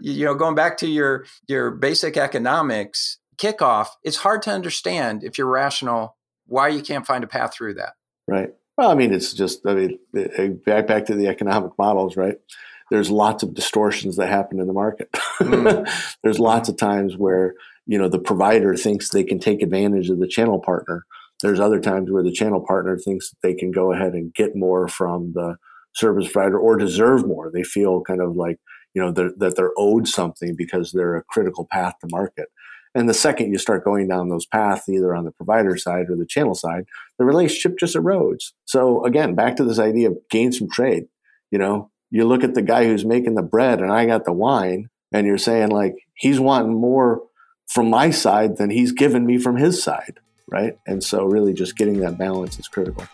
you 0.00 0.24
know, 0.24 0.34
going 0.34 0.54
back 0.54 0.76
to 0.78 0.86
your 0.86 1.26
your 1.48 1.70
basic 1.70 2.16
economics 2.16 3.18
kickoff, 3.38 3.88
it's 4.04 4.18
hard 4.18 4.42
to 4.42 4.50
understand 4.50 5.24
if 5.24 5.38
you're 5.38 5.50
rational 5.50 6.16
why 6.46 6.68
you 6.68 6.82
can't 6.82 7.06
find 7.06 7.24
a 7.24 7.26
path 7.26 7.54
through 7.54 7.74
that. 7.74 7.94
Right. 8.28 8.50
Well, 8.76 8.90
I 8.90 8.94
mean, 8.94 9.12
it's 9.12 9.32
just 9.32 9.66
I 9.66 9.74
mean, 9.74 9.98
back 10.66 10.86
back 10.86 11.06
to 11.06 11.14
the 11.14 11.28
economic 11.28 11.72
models, 11.78 12.16
right? 12.16 12.36
There's 12.90 13.10
lots 13.10 13.42
of 13.42 13.54
distortions 13.54 14.16
that 14.16 14.28
happen 14.28 14.60
in 14.60 14.66
the 14.66 14.72
market. 14.72 15.10
Mm. 15.40 15.90
There's 16.22 16.38
lots 16.38 16.68
of 16.68 16.76
times 16.76 17.16
where 17.16 17.54
you 17.86 17.98
know 17.98 18.08
the 18.08 18.18
provider 18.18 18.76
thinks 18.76 19.08
they 19.08 19.24
can 19.24 19.38
take 19.38 19.62
advantage 19.62 20.10
of 20.10 20.18
the 20.18 20.28
channel 20.28 20.60
partner. 20.60 21.04
There's 21.42 21.60
other 21.60 21.80
times 21.80 22.10
where 22.10 22.22
the 22.22 22.32
channel 22.32 22.64
partner 22.66 22.96
thinks 22.96 23.34
they 23.42 23.54
can 23.54 23.70
go 23.70 23.92
ahead 23.92 24.14
and 24.14 24.32
get 24.32 24.56
more 24.56 24.88
from 24.88 25.32
the 25.34 25.56
service 25.96 26.30
provider 26.30 26.58
or 26.58 26.76
deserve 26.76 27.26
more. 27.26 27.50
They 27.52 27.62
feel 27.62 28.02
kind 28.02 28.20
of 28.20 28.36
like 28.36 28.58
you 28.94 29.02
know 29.02 29.10
they're, 29.10 29.32
that 29.38 29.56
they're 29.56 29.72
owed 29.76 30.08
something 30.08 30.54
because 30.56 30.92
they're 30.92 31.16
a 31.16 31.24
critical 31.24 31.66
path 31.70 31.94
to 32.00 32.08
market. 32.10 32.48
And 32.94 33.10
the 33.10 33.14
second 33.14 33.52
you 33.52 33.58
start 33.58 33.84
going 33.84 34.08
down 34.08 34.30
those 34.30 34.46
paths, 34.46 34.88
either 34.88 35.14
on 35.14 35.24
the 35.24 35.30
provider 35.30 35.76
side 35.76 36.06
or 36.08 36.16
the 36.16 36.24
channel 36.24 36.54
side, 36.54 36.86
the 37.18 37.26
relationship 37.26 37.78
just 37.78 37.94
erodes. 37.94 38.52
So 38.64 39.04
again, 39.04 39.34
back 39.34 39.56
to 39.56 39.64
this 39.64 39.78
idea 39.78 40.10
of 40.10 40.16
gains 40.30 40.56
from 40.56 40.70
trade. 40.70 41.04
You 41.50 41.58
know, 41.58 41.90
you 42.10 42.24
look 42.24 42.42
at 42.42 42.54
the 42.54 42.62
guy 42.62 42.86
who's 42.86 43.04
making 43.04 43.34
the 43.34 43.42
bread 43.42 43.80
and 43.80 43.92
I 43.92 44.06
got 44.06 44.24
the 44.24 44.32
wine, 44.32 44.88
and 45.12 45.26
you're 45.26 45.36
saying 45.36 45.70
like 45.70 45.94
he's 46.14 46.40
wanting 46.40 46.80
more 46.80 47.22
from 47.68 47.90
my 47.90 48.10
side 48.10 48.56
than 48.56 48.70
he's 48.70 48.92
given 48.92 49.26
me 49.26 49.38
from 49.38 49.56
his 49.56 49.82
side, 49.82 50.18
right? 50.48 50.78
And 50.86 51.02
so 51.04 51.24
really 51.24 51.52
just 51.52 51.76
getting 51.76 52.00
that 52.00 52.16
balance 52.16 52.58
is 52.58 52.68
critical. 52.68 53.06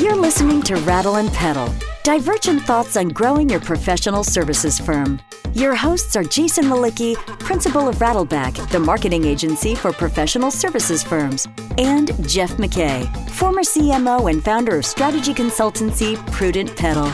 You're 0.00 0.16
listening 0.16 0.62
to 0.62 0.76
Rattle 0.76 1.16
and 1.16 1.30
Pedal 1.30 1.68
Divergent 2.04 2.62
thoughts 2.62 2.96
on 2.96 3.08
growing 3.08 3.50
your 3.50 3.60
professional 3.60 4.24
services 4.24 4.78
firm. 4.78 5.20
Your 5.52 5.74
hosts 5.74 6.16
are 6.16 6.24
Jason 6.24 6.64
Mlicki, 6.64 7.14
principal 7.38 7.86
of 7.86 7.96
Rattleback, 7.96 8.70
the 8.70 8.78
marketing 8.78 9.26
agency 9.26 9.74
for 9.74 9.92
professional 9.92 10.50
services 10.50 11.02
firms, 11.02 11.46
and 11.76 12.08
Jeff 12.26 12.52
McKay, 12.52 13.06
former 13.28 13.60
CMO 13.60 14.30
and 14.30 14.42
founder 14.42 14.78
of 14.78 14.86
strategy 14.86 15.34
consultancy 15.34 16.16
Prudent 16.32 16.74
Pedal. 16.74 17.12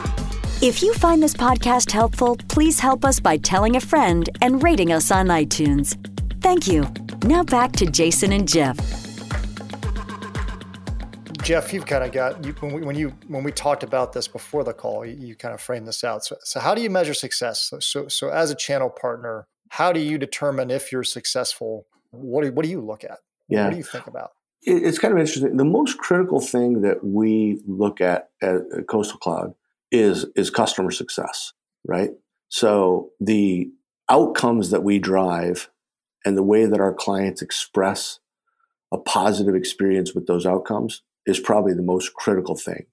If 0.62 0.80
you 0.80 0.94
find 0.94 1.20
this 1.20 1.34
podcast 1.34 1.90
helpful, 1.90 2.36
please 2.48 2.78
help 2.78 3.04
us 3.04 3.18
by 3.18 3.36
telling 3.38 3.74
a 3.74 3.80
friend 3.80 4.30
and 4.40 4.62
rating 4.62 4.92
us 4.92 5.10
on 5.10 5.26
iTunes. 5.26 5.96
Thank 6.40 6.68
you. 6.68 6.86
Now 7.24 7.42
back 7.42 7.72
to 7.72 7.86
Jason 7.86 8.30
and 8.30 8.46
Jeff. 8.46 9.05
Jeff, 11.46 11.72
you've 11.72 11.86
kind 11.86 12.02
of 12.02 12.10
got 12.10 12.44
you, 12.44 12.52
when, 12.54 12.72
we, 12.72 12.82
when 12.82 12.96
you 12.96 13.10
when 13.28 13.44
we 13.44 13.52
talked 13.52 13.84
about 13.84 14.12
this 14.12 14.26
before 14.26 14.64
the 14.64 14.72
call, 14.72 15.06
you, 15.06 15.14
you 15.28 15.36
kind 15.36 15.54
of 15.54 15.60
framed 15.60 15.86
this 15.86 16.02
out. 16.02 16.24
So, 16.24 16.36
so 16.42 16.58
how 16.58 16.74
do 16.74 16.82
you 16.82 16.90
measure 16.90 17.14
success? 17.14 17.62
So, 17.62 17.78
so, 17.78 18.08
so 18.08 18.30
as 18.30 18.50
a 18.50 18.56
channel 18.56 18.90
partner, 18.90 19.46
how 19.68 19.92
do 19.92 20.00
you 20.00 20.18
determine 20.18 20.72
if 20.72 20.90
you're 20.90 21.04
successful? 21.04 21.86
What 22.10 22.42
do, 22.42 22.50
what 22.50 22.64
do 22.64 22.68
you 22.68 22.80
look 22.80 23.04
at? 23.04 23.18
Yeah. 23.48 23.62
What 23.62 23.70
do 23.70 23.76
you 23.76 23.84
think 23.84 24.08
about? 24.08 24.32
It's 24.62 24.98
kind 24.98 25.14
of 25.14 25.20
interesting. 25.20 25.56
The 25.56 25.64
most 25.64 25.98
critical 25.98 26.40
thing 26.40 26.80
that 26.80 27.04
we 27.04 27.62
look 27.64 28.00
at 28.00 28.30
at 28.42 28.62
Coastal 28.88 29.18
Cloud 29.18 29.54
is 29.92 30.26
is 30.34 30.50
customer 30.50 30.90
success, 30.90 31.52
right? 31.86 32.10
So 32.48 33.10
the 33.20 33.70
outcomes 34.10 34.70
that 34.70 34.82
we 34.82 34.98
drive 34.98 35.70
and 36.24 36.36
the 36.36 36.42
way 36.42 36.66
that 36.66 36.80
our 36.80 36.92
clients 36.92 37.40
express 37.40 38.18
a 38.90 38.98
positive 38.98 39.54
experience 39.54 40.12
with 40.12 40.26
those 40.26 40.44
outcomes 40.44 41.02
is 41.26 41.40
probably 41.40 41.74
the 41.74 41.82
most 41.82 42.14
critical 42.14 42.56
thing. 42.56 42.86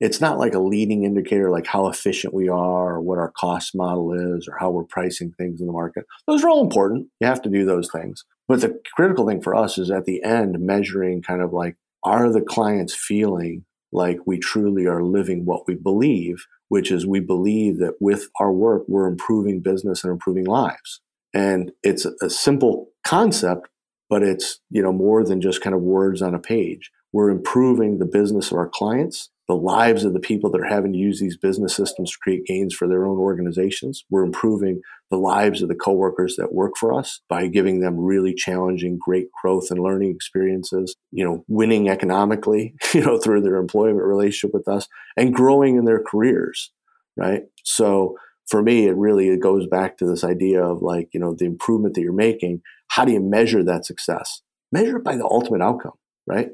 It's 0.00 0.20
not 0.20 0.38
like 0.38 0.54
a 0.54 0.58
leading 0.58 1.04
indicator 1.04 1.48
like 1.50 1.66
how 1.66 1.86
efficient 1.86 2.34
we 2.34 2.48
are 2.48 2.94
or 2.94 3.00
what 3.00 3.18
our 3.18 3.32
cost 3.38 3.74
model 3.74 4.12
is 4.12 4.48
or 4.48 4.56
how 4.58 4.70
we're 4.70 4.84
pricing 4.84 5.32
things 5.38 5.60
in 5.60 5.66
the 5.66 5.72
market. 5.72 6.06
Those 6.26 6.42
are 6.42 6.48
all 6.48 6.64
important. 6.64 7.06
You 7.20 7.28
have 7.28 7.42
to 7.42 7.48
do 7.48 7.64
those 7.64 7.88
things. 7.92 8.24
But 8.48 8.60
the 8.60 8.80
critical 8.96 9.26
thing 9.26 9.40
for 9.40 9.54
us 9.54 9.78
is 9.78 9.90
at 9.90 10.04
the 10.04 10.22
end 10.24 10.58
measuring 10.58 11.22
kind 11.22 11.40
of 11.40 11.52
like 11.52 11.76
are 12.02 12.32
the 12.32 12.40
clients 12.40 12.94
feeling 12.94 13.64
like 13.92 14.18
we 14.26 14.38
truly 14.38 14.86
are 14.86 15.04
living 15.04 15.44
what 15.44 15.68
we 15.68 15.74
believe, 15.74 16.46
which 16.68 16.90
is 16.90 17.06
we 17.06 17.20
believe 17.20 17.78
that 17.78 17.94
with 18.00 18.28
our 18.40 18.50
work, 18.50 18.82
we're 18.88 19.06
improving 19.06 19.60
business 19.60 20.02
and 20.02 20.10
improving 20.10 20.46
lives. 20.46 21.00
And 21.34 21.72
it's 21.82 22.04
a 22.04 22.28
simple 22.28 22.88
concept, 23.06 23.68
but 24.10 24.22
it's, 24.22 24.60
you 24.70 24.82
know, 24.82 24.92
more 24.92 25.24
than 25.24 25.40
just 25.40 25.62
kind 25.62 25.74
of 25.76 25.82
words 25.82 26.20
on 26.22 26.34
a 26.34 26.38
page. 26.38 26.90
We're 27.12 27.30
improving 27.30 27.98
the 27.98 28.06
business 28.06 28.50
of 28.50 28.58
our 28.58 28.68
clients, 28.68 29.30
the 29.48 29.54
lives 29.54 30.04
of 30.04 30.14
the 30.14 30.20
people 30.20 30.50
that 30.50 30.60
are 30.60 30.74
having 30.74 30.92
to 30.92 30.98
use 30.98 31.20
these 31.20 31.36
business 31.36 31.74
systems 31.74 32.12
to 32.12 32.18
create 32.22 32.46
gains 32.46 32.74
for 32.74 32.88
their 32.88 33.04
own 33.04 33.18
organizations. 33.18 34.04
We're 34.08 34.24
improving 34.24 34.80
the 35.10 35.18
lives 35.18 35.62
of 35.62 35.68
the 35.68 35.74
coworkers 35.74 36.36
that 36.36 36.54
work 36.54 36.72
for 36.78 36.98
us 36.98 37.20
by 37.28 37.48
giving 37.48 37.80
them 37.80 37.98
really 37.98 38.34
challenging, 38.34 38.98
great 38.98 39.26
growth 39.42 39.70
and 39.70 39.80
learning 39.80 40.10
experiences, 40.10 40.96
you 41.10 41.24
know, 41.24 41.44
winning 41.48 41.88
economically, 41.88 42.74
you 42.94 43.02
know, 43.02 43.18
through 43.18 43.42
their 43.42 43.56
employment 43.56 44.06
relationship 44.06 44.54
with 44.54 44.68
us 44.68 44.88
and 45.16 45.34
growing 45.34 45.76
in 45.76 45.84
their 45.84 46.02
careers, 46.02 46.72
right? 47.16 47.42
So 47.64 48.16
for 48.48 48.62
me, 48.62 48.86
it 48.86 48.96
really 48.96 49.28
it 49.28 49.40
goes 49.40 49.66
back 49.66 49.98
to 49.98 50.06
this 50.06 50.24
idea 50.24 50.64
of 50.64 50.82
like, 50.82 51.08
you 51.12 51.20
know, 51.20 51.34
the 51.34 51.44
improvement 51.44 51.94
that 51.94 52.00
you're 52.00 52.12
making. 52.12 52.62
How 52.88 53.04
do 53.04 53.12
you 53.12 53.20
measure 53.20 53.62
that 53.64 53.84
success? 53.84 54.42
Measure 54.70 54.96
it 54.98 55.04
by 55.04 55.16
the 55.16 55.24
ultimate 55.24 55.62
outcome, 55.62 55.92
right? 56.26 56.50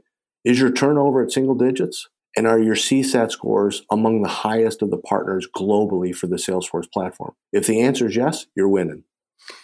Is 0.49 0.59
your 0.59 0.73
turnover 0.73 1.23
at 1.23 1.31
single 1.31 1.55
digits? 1.55 2.09
And 2.35 2.47
are 2.47 2.59
your 2.59 2.75
CSAT 2.75 3.31
scores 3.31 3.83
among 3.91 4.23
the 4.23 4.29
highest 4.29 4.81
of 4.81 4.91
the 4.91 4.97
partners 4.97 5.47
globally 5.55 6.15
for 6.15 6.27
the 6.27 6.37
Salesforce 6.37 6.91
platform? 6.91 7.35
If 7.53 7.67
the 7.67 7.83
answer 7.83 8.07
is 8.07 8.17
yes, 8.17 8.47
you're 8.57 8.69
winning. 8.69 9.05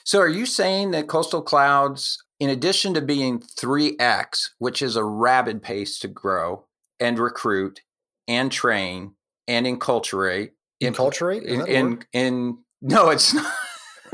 So, 0.05 0.21
are 0.21 0.29
you 0.29 0.45
saying 0.45 0.91
that 0.91 1.09
Coastal 1.09 1.41
Clouds, 1.41 2.23
in 2.39 2.51
addition 2.51 2.93
to 2.95 3.01
being 3.01 3.41
3x, 3.41 4.51
which 4.59 4.83
is 4.83 4.95
a 4.95 5.05
rapid 5.05 5.63
pace 5.63 5.99
to 6.01 6.09
grow 6.09 6.67
and 7.01 7.19
recruit 7.19 7.81
and 8.29 8.53
train 8.53 9.15
and 9.49 9.65
enculturate, 9.65 10.51
enculturate, 10.83 11.45
in, 11.45 11.67
in, 11.67 12.05
in, 12.13 12.59
no, 12.83 13.09
it's 13.09 13.33
not. 13.33 13.53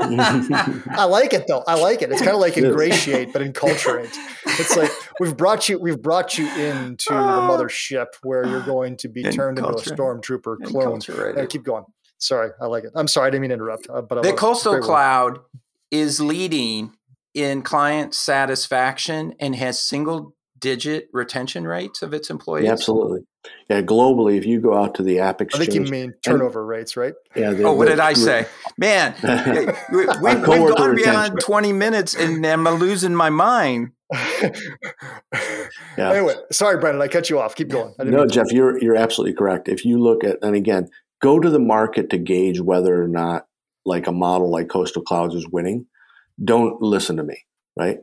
I 0.01 1.05
like 1.05 1.33
it 1.33 1.45
though. 1.47 1.63
I 1.67 1.79
like 1.79 2.01
it. 2.01 2.11
It's 2.11 2.21
kind 2.21 2.33
of 2.33 2.41
like 2.41 2.57
ingratiate, 2.57 3.31
but 3.33 3.41
enculturate. 3.41 4.15
It's 4.45 4.75
like 4.75 4.91
we've 5.19 5.35
brought 5.35 5.69
you 5.69 5.79
we've 5.79 6.01
brought 6.01 6.37
you 6.37 6.47
into 6.47 7.09
the 7.09 7.15
ah. 7.15 7.49
mothership 7.49 8.07
where 8.23 8.45
you're 8.45 8.65
going 8.65 8.97
to 8.97 9.09
be 9.09 9.23
turned 9.23 9.59
into 9.59 9.69
a 9.69 9.75
stormtrooper 9.75 10.63
clone. 10.63 10.99
Uh, 11.37 11.45
keep 11.47 11.63
going. 11.63 11.85
Sorry, 12.17 12.51
I 12.61 12.65
like 12.65 12.83
it. 12.83 12.91
I'm 12.95 13.07
sorry, 13.07 13.27
I 13.27 13.29
didn't 13.31 13.41
mean 13.41 13.49
to 13.49 13.55
interrupt. 13.55 13.89
Uh, 13.89 14.01
but 14.01 14.23
the 14.23 14.33
coastal 14.33 14.79
cloud 14.79 15.39
is 15.89 16.19
leading 16.19 16.93
in 17.33 17.61
client 17.61 18.13
satisfaction 18.13 19.33
and 19.39 19.55
has 19.55 19.81
single 19.81 20.35
digit 20.59 21.07
retention 21.11 21.65
rates 21.65 22.01
of 22.01 22.13
its 22.13 22.29
employees. 22.29 22.65
Yeah, 22.65 22.73
absolutely. 22.73 23.21
Yeah, 23.69 23.81
globally, 23.81 24.37
if 24.37 24.45
you 24.45 24.59
go 24.59 24.75
out 24.75 24.95
to 24.95 25.03
the 25.03 25.19
app 25.19 25.41
exchange, 25.41 25.69
I 25.69 25.71
think 25.71 25.85
you 25.85 25.91
mean 25.91 26.13
turnover 26.23 26.59
and, 26.59 26.69
rates, 26.69 26.97
right? 26.97 27.13
Yeah. 27.35 27.53
oh, 27.59 27.73
what 27.73 27.87
did 27.87 27.99
I 27.99 28.13
say, 28.13 28.45
man? 28.77 29.15
we, 29.91 30.05
have 30.05 30.43
gone 30.43 30.95
beyond 30.95 31.39
twenty 31.39 31.73
minutes, 31.73 32.13
and 32.13 32.45
I'm 32.45 32.65
losing 32.65 33.15
my 33.15 33.29
mind. 33.29 33.93
yeah. 34.13 34.51
Anyway, 35.97 36.35
sorry, 36.51 36.77
Brendan, 36.77 37.01
I 37.01 37.07
cut 37.07 37.29
you 37.29 37.39
off. 37.39 37.55
Keep 37.55 37.69
going. 37.69 37.93
No, 37.99 38.27
Jeff, 38.27 38.51
you're 38.51 38.77
you're 38.83 38.97
absolutely 38.97 39.35
correct. 39.35 39.69
If 39.69 39.85
you 39.85 39.99
look 39.99 40.23
at, 40.23 40.37
and 40.41 40.55
again, 40.55 40.89
go 41.21 41.39
to 41.39 41.49
the 41.49 41.59
market 41.59 42.09
to 42.09 42.17
gauge 42.17 42.59
whether 42.59 43.01
or 43.01 43.07
not 43.07 43.47
like 43.85 44.05
a 44.05 44.11
model 44.11 44.51
like 44.51 44.67
Coastal 44.67 45.01
Clouds 45.01 45.33
is 45.33 45.47
winning. 45.47 45.87
Don't 46.43 46.81
listen 46.81 47.17
to 47.17 47.23
me, 47.23 47.45
right? 47.77 47.99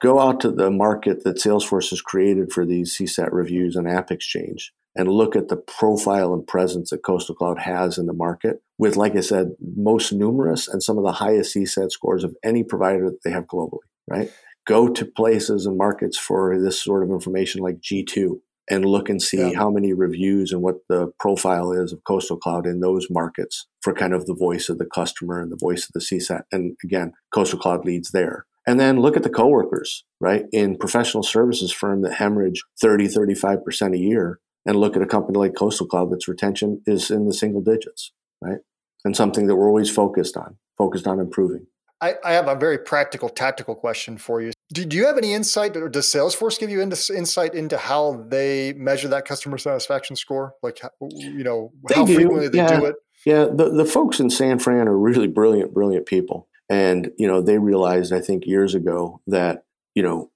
Go 0.00 0.20
out 0.20 0.40
to 0.40 0.50
the 0.52 0.70
market 0.70 1.24
that 1.24 1.36
Salesforce 1.36 1.90
has 1.90 2.00
created 2.00 2.52
for 2.52 2.64
these 2.64 2.96
CSAT 2.96 3.30
reviews 3.32 3.74
and 3.74 3.88
App 3.88 4.12
Exchange 4.12 4.72
and 4.98 5.08
look 5.08 5.36
at 5.36 5.46
the 5.46 5.56
profile 5.56 6.34
and 6.34 6.44
presence 6.44 6.90
that 6.90 7.04
Coastal 7.04 7.36
Cloud 7.36 7.60
has 7.60 7.98
in 7.98 8.06
the 8.06 8.12
market 8.12 8.60
with, 8.78 8.96
like 8.96 9.14
I 9.14 9.20
said, 9.20 9.52
most 9.76 10.12
numerous 10.12 10.66
and 10.66 10.82
some 10.82 10.98
of 10.98 11.04
the 11.04 11.12
highest 11.12 11.54
CSAT 11.54 11.92
scores 11.92 12.24
of 12.24 12.36
any 12.44 12.64
provider 12.64 13.08
that 13.08 13.20
they 13.24 13.30
have 13.30 13.46
globally, 13.46 13.86
right? 14.10 14.30
Go 14.66 14.88
to 14.88 15.04
places 15.06 15.66
and 15.66 15.78
markets 15.78 16.18
for 16.18 16.60
this 16.60 16.82
sort 16.82 17.04
of 17.04 17.10
information 17.10 17.62
like 17.62 17.80
G2 17.80 18.40
and 18.68 18.84
look 18.84 19.08
and 19.08 19.22
see 19.22 19.38
yeah. 19.38 19.56
how 19.56 19.70
many 19.70 19.92
reviews 19.92 20.52
and 20.52 20.62
what 20.62 20.76
the 20.88 21.12
profile 21.20 21.72
is 21.72 21.92
of 21.92 22.02
Coastal 22.04 22.36
Cloud 22.36 22.66
in 22.66 22.80
those 22.80 23.06
markets 23.08 23.68
for 23.80 23.94
kind 23.94 24.12
of 24.12 24.26
the 24.26 24.34
voice 24.34 24.68
of 24.68 24.78
the 24.78 24.84
customer 24.84 25.40
and 25.40 25.50
the 25.50 25.56
voice 25.56 25.84
of 25.84 25.92
the 25.94 26.00
CSAT. 26.00 26.42
And 26.50 26.76
again, 26.84 27.12
Coastal 27.32 27.60
Cloud 27.60 27.84
leads 27.84 28.10
there. 28.10 28.46
And 28.66 28.78
then 28.78 29.00
look 29.00 29.16
at 29.16 29.22
the 29.22 29.30
coworkers, 29.30 30.04
right? 30.20 30.44
In 30.52 30.76
professional 30.76 31.22
services 31.22 31.72
firm 31.72 32.02
that 32.02 32.14
hemorrhage 32.14 32.62
30, 32.82 33.08
35% 33.08 33.94
a 33.94 33.98
year 33.98 34.40
and 34.68 34.76
look 34.76 34.96
at 34.96 35.02
a 35.02 35.06
company 35.06 35.38
like 35.38 35.54
Coastal 35.56 35.86
Cloud 35.86 36.12
that's 36.12 36.28
retention 36.28 36.82
is 36.86 37.10
in 37.10 37.26
the 37.26 37.32
single 37.32 37.62
digits, 37.62 38.12
right? 38.42 38.58
And 39.02 39.16
something 39.16 39.46
that 39.46 39.56
we're 39.56 39.66
always 39.66 39.88
focused 39.88 40.36
on, 40.36 40.58
focused 40.76 41.06
on 41.06 41.18
improving. 41.18 41.66
I, 42.02 42.16
I 42.22 42.32
have 42.32 42.48
a 42.48 42.54
very 42.54 42.76
practical, 42.76 43.30
tactical 43.30 43.74
question 43.74 44.18
for 44.18 44.42
you. 44.42 44.52
Do, 44.74 44.84
do 44.84 44.98
you 44.98 45.06
have 45.06 45.16
any 45.16 45.32
insight, 45.32 45.74
or 45.74 45.88
does 45.88 46.12
Salesforce 46.12 46.60
give 46.60 46.68
you 46.68 46.82
into, 46.82 47.16
insight 47.16 47.54
into 47.54 47.78
how 47.78 48.22
they 48.28 48.74
measure 48.74 49.08
that 49.08 49.24
customer 49.24 49.56
satisfaction 49.56 50.16
score? 50.16 50.52
Like, 50.62 50.80
you 51.00 51.42
know, 51.42 51.72
they 51.88 51.94
how 51.94 52.04
do. 52.04 52.14
frequently 52.14 52.48
they 52.48 52.58
yeah. 52.58 52.78
do 52.78 52.84
it? 52.84 52.96
Yeah, 53.24 53.46
the, 53.46 53.70
the 53.70 53.86
folks 53.86 54.20
in 54.20 54.28
San 54.28 54.58
Fran 54.58 54.86
are 54.86 54.98
really 54.98 55.28
brilliant, 55.28 55.72
brilliant 55.72 56.04
people. 56.04 56.46
And, 56.68 57.10
you 57.16 57.26
know, 57.26 57.40
they 57.40 57.56
realized, 57.56 58.12
I 58.12 58.20
think, 58.20 58.44
years 58.44 58.74
ago 58.74 59.22
that, 59.26 59.64
you 59.94 60.02
know, 60.02 60.30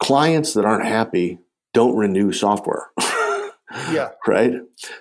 clients 0.00 0.54
that 0.54 0.64
aren't 0.64 0.86
happy 0.86 1.38
don't 1.72 1.96
renew 1.96 2.32
software. 2.32 2.90
yeah. 3.92 4.10
Right. 4.26 4.52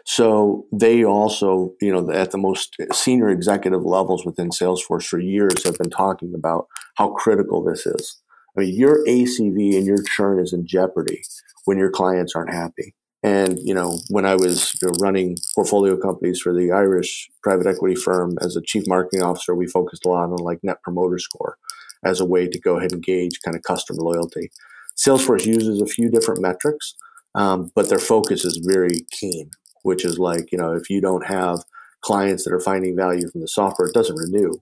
So 0.06 0.66
they 0.72 1.04
also, 1.04 1.74
you 1.82 1.92
know, 1.92 2.12
at 2.12 2.32
the 2.32 2.38
most 2.38 2.76
senior 2.94 3.30
executive 3.30 3.84
levels 3.84 4.26
within 4.26 4.50
Salesforce 4.50 5.06
for 5.06 5.20
years 5.20 5.64
have 5.66 5.78
been 5.78 5.90
talking 5.90 6.34
about 6.36 6.68
how 6.96 7.12
critical 7.12 7.64
this 7.64 7.86
is. 7.86 8.22
I 8.58 8.62
mean, 8.62 8.76
your 8.76 9.06
ACV 9.06 9.78
and 9.78 9.86
your 9.86 10.04
churn 10.04 10.40
is 10.40 10.54
in 10.54 10.66
jeopardy 10.66 11.22
when 11.66 11.78
your 11.78 11.92
clients 11.92 12.36
aren't 12.36 12.54
happy. 12.54 12.96
And 13.22 13.60
you 13.60 13.74
know, 13.74 13.98
when 14.10 14.26
I 14.26 14.36
was 14.36 14.74
you 14.82 14.88
know, 14.88 14.94
running 15.02 15.38
portfolio 15.54 15.98
companies 15.98 16.40
for 16.40 16.54
the 16.54 16.72
Irish 16.72 17.30
private 17.44 17.68
equity 17.68 17.96
firm 17.96 18.38
as 18.42 18.56
a 18.56 18.62
chief 18.62 18.84
marketing 18.88 19.24
officer, 19.24 19.54
we 19.54 19.68
focused 19.68 20.06
a 20.06 20.10
lot 20.10 20.30
on 20.30 20.38
like 20.38 20.60
net 20.64 20.82
promoter 20.84 21.20
score 21.20 21.58
as 22.04 22.22
a 22.22 22.26
way 22.26 22.48
to 22.48 22.60
go 22.60 22.78
ahead 22.78 22.94
and 22.94 23.04
gauge 23.04 23.40
kind 23.44 23.58
of 23.58 23.64
customer 23.64 24.02
loyalty. 24.02 24.52
Salesforce 24.96 25.46
uses 25.46 25.82
a 25.82 25.86
few 25.86 26.10
different 26.10 26.42
metrics, 26.42 26.96
um, 27.36 27.72
but 27.76 27.90
their 27.90 28.00
focus 28.00 28.46
is 28.46 28.66
very 28.66 29.02
keen, 29.12 29.50
which 29.84 30.06
is 30.06 30.20
like 30.20 30.52
you 30.52 30.58
know, 30.58 30.74
if 30.74 30.90
you 30.90 31.02
don't 31.02 31.26
have 31.26 31.60
clients 32.02 32.44
that 32.44 32.54
are 32.54 32.60
finding 32.60 32.96
value 32.96 33.30
from 33.30 33.42
the 33.42 33.48
software, 33.48 33.88
it 33.88 33.94
doesn't 33.94 34.16
renew. 34.16 34.54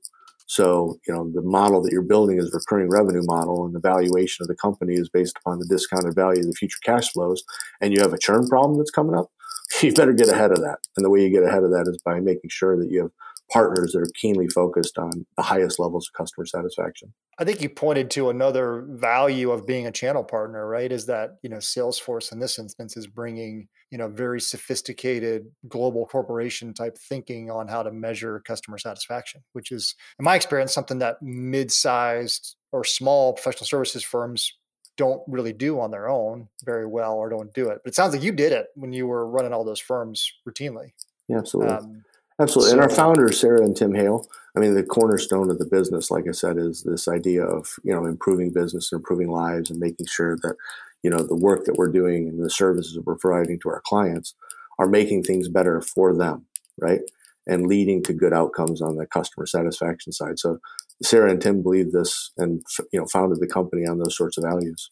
So, 0.47 0.97
you 1.05 1.13
know, 1.13 1.29
the 1.29 1.41
model 1.41 1.81
that 1.81 1.91
you're 1.91 2.01
building 2.01 2.39
is 2.39 2.53
recurring 2.53 2.89
revenue 2.89 3.23
model, 3.25 3.65
and 3.65 3.75
the 3.75 3.81
valuation 3.81 4.43
of 4.43 4.47
the 4.47 4.55
company 4.55 4.93
is 4.93 5.09
based 5.09 5.37
upon 5.37 5.59
the 5.59 5.67
discounted 5.67 6.15
value 6.15 6.39
of 6.39 6.47
the 6.47 6.53
future 6.53 6.79
cash 6.83 7.11
flows. 7.11 7.43
And 7.81 7.93
you 7.93 7.99
have 7.99 8.13
a 8.13 8.17
churn 8.17 8.47
problem 8.47 8.77
that's 8.77 8.91
coming 8.91 9.15
up, 9.15 9.29
you 9.81 9.93
better 9.93 10.13
get 10.13 10.29
ahead 10.29 10.51
of 10.51 10.59
that. 10.61 10.79
And 10.95 11.05
the 11.05 11.09
way 11.09 11.21
you 11.21 11.29
get 11.29 11.43
ahead 11.43 11.63
of 11.63 11.71
that 11.71 11.87
is 11.87 11.97
by 12.03 12.21
making 12.21 12.49
sure 12.49 12.77
that 12.77 12.89
you 12.89 13.01
have 13.01 13.11
partners 13.51 13.93
that 13.93 13.99
are 13.99 14.11
keenly 14.19 14.47
focused 14.47 14.97
on 14.97 15.25
the 15.37 15.43
highest 15.43 15.79
levels 15.79 16.09
of 16.09 16.17
customer 16.17 16.45
satisfaction. 16.45 17.13
I 17.39 17.43
think 17.43 17.61
you 17.61 17.69
pointed 17.69 18.09
to 18.11 18.29
another 18.29 18.85
value 18.89 19.51
of 19.51 19.67
being 19.67 19.87
a 19.87 19.91
channel 19.91 20.23
partner, 20.23 20.67
right? 20.67 20.91
Is 20.91 21.05
that, 21.05 21.37
you 21.43 21.49
know, 21.49 21.57
Salesforce 21.57 22.31
in 22.31 22.39
this 22.39 22.57
instance 22.57 22.97
is 22.97 23.07
bringing, 23.07 23.67
you 23.91 23.97
know, 23.97 24.07
very 24.07 24.41
sophisticated 24.41 25.45
global 25.67 26.05
corporation 26.07 26.73
type 26.73 26.97
thinking 26.97 27.51
on 27.51 27.67
how 27.67 27.83
to 27.83 27.91
measure 27.91 28.41
customer 28.45 28.77
satisfaction, 28.77 29.41
which 29.53 29.71
is, 29.71 29.95
in 30.19 30.25
my 30.25 30.35
experience, 30.35 30.73
something 30.73 30.99
that 30.99 31.21
mid 31.21 31.71
sized 31.71 32.55
or 32.71 32.83
small 32.83 33.33
professional 33.33 33.65
services 33.65 34.03
firms 34.03 34.51
don't 34.97 35.21
really 35.27 35.53
do 35.53 35.79
on 35.79 35.91
their 35.91 36.09
own 36.09 36.47
very 36.65 36.87
well 36.87 37.13
or 37.13 37.29
don't 37.29 37.53
do 37.53 37.69
it. 37.69 37.79
But 37.83 37.91
it 37.91 37.95
sounds 37.95 38.13
like 38.13 38.23
you 38.23 38.31
did 38.31 38.51
it 38.51 38.67
when 38.75 38.91
you 38.91 39.05
were 39.05 39.29
running 39.29 39.53
all 39.53 39.63
those 39.63 39.79
firms 39.79 40.27
routinely. 40.49 40.89
Yeah, 41.27 41.37
absolutely. 41.37 41.75
Um, 41.75 42.03
Absolutely. 42.39 42.71
So, 42.71 42.75
and 42.75 42.83
our 42.83 42.89
founders, 42.89 43.39
Sarah 43.39 43.63
and 43.63 43.75
Tim 43.75 43.95
Hale, 43.95 44.27
I 44.55 44.59
mean, 44.59 44.75
the 44.75 44.83
cornerstone 44.83 45.49
of 45.49 45.59
the 45.59 45.65
business, 45.65 46.11
like 46.11 46.27
I 46.27 46.31
said, 46.31 46.57
is 46.57 46.83
this 46.83 47.07
idea 47.07 47.43
of, 47.43 47.75
you 47.83 47.93
know, 47.93 48.05
improving 48.05 48.51
business 48.51 48.91
and 48.91 48.99
improving 48.99 49.29
lives 49.29 49.69
and 49.69 49.79
making 49.79 50.05
sure 50.07 50.37
that, 50.37 50.55
you 51.03 51.09
know, 51.09 51.23
the 51.23 51.35
work 51.35 51.65
that 51.65 51.75
we're 51.75 51.91
doing 51.91 52.27
and 52.27 52.43
the 52.43 52.49
services 52.49 52.93
that 52.93 53.05
we're 53.05 53.15
providing 53.15 53.59
to 53.59 53.69
our 53.69 53.81
clients 53.85 54.35
are 54.79 54.87
making 54.87 55.23
things 55.23 55.47
better 55.47 55.81
for 55.81 56.15
them, 56.15 56.45
right? 56.79 57.01
And 57.47 57.67
leading 57.67 58.03
to 58.03 58.13
good 58.13 58.33
outcomes 58.33 58.81
on 58.81 58.97
the 58.97 59.05
customer 59.05 59.45
satisfaction 59.45 60.11
side. 60.11 60.37
So 60.39 60.59
Sarah 61.03 61.31
and 61.31 61.41
Tim 61.41 61.61
believe 61.61 61.91
this 61.91 62.31
and, 62.37 62.63
you 62.91 62.99
know, 62.99 63.05
founded 63.07 63.39
the 63.39 63.47
company 63.47 63.85
on 63.85 63.99
those 63.99 64.17
sorts 64.17 64.37
of 64.37 64.43
values. 64.43 64.89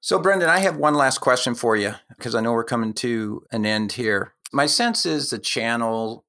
So, 0.00 0.18
Brendan, 0.18 0.48
I 0.48 0.58
have 0.60 0.76
one 0.76 0.94
last 0.94 1.18
question 1.18 1.54
for 1.54 1.76
you 1.76 1.94
because 2.08 2.34
I 2.34 2.40
know 2.40 2.52
we're 2.52 2.64
coming 2.64 2.92
to 2.94 3.44
an 3.52 3.64
end 3.64 3.92
here. 3.92 4.34
My 4.52 4.66
sense 4.66 5.06
is 5.06 5.30
the 5.30 5.38
channel 5.38 6.24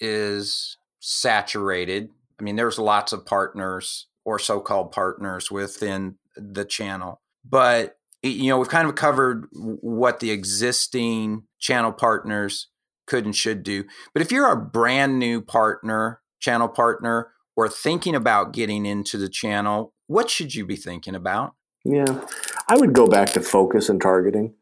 is 0.00 0.76
saturated. 1.00 2.10
I 2.38 2.42
mean, 2.42 2.56
there's 2.56 2.78
lots 2.78 3.12
of 3.12 3.26
partners 3.26 4.06
or 4.24 4.38
so-called 4.38 4.92
partners 4.92 5.50
within 5.50 6.16
the 6.36 6.64
channel, 6.64 7.20
but 7.44 7.96
you 8.22 8.48
know, 8.48 8.58
we've 8.58 8.68
kind 8.68 8.88
of 8.88 8.96
covered 8.96 9.46
what 9.52 10.20
the 10.20 10.32
existing 10.32 11.44
channel 11.60 11.92
partners 11.92 12.68
could 13.06 13.24
and 13.24 13.34
should 13.34 13.62
do. 13.62 13.84
But 14.12 14.22
if 14.22 14.32
you're 14.32 14.50
a 14.50 14.56
brand 14.56 15.18
new 15.18 15.40
partner, 15.40 16.20
channel 16.40 16.68
partner, 16.68 17.30
or 17.56 17.68
thinking 17.68 18.14
about 18.14 18.52
getting 18.52 18.86
into 18.86 19.18
the 19.18 19.28
channel, 19.28 19.94
what 20.08 20.30
should 20.30 20.54
you 20.54 20.66
be 20.66 20.76
thinking 20.76 21.14
about? 21.14 21.54
Yeah, 21.84 22.24
I 22.68 22.76
would 22.76 22.92
go 22.92 23.06
back 23.06 23.30
to 23.30 23.40
focus 23.40 23.88
and 23.88 24.00
targeting. 24.00 24.54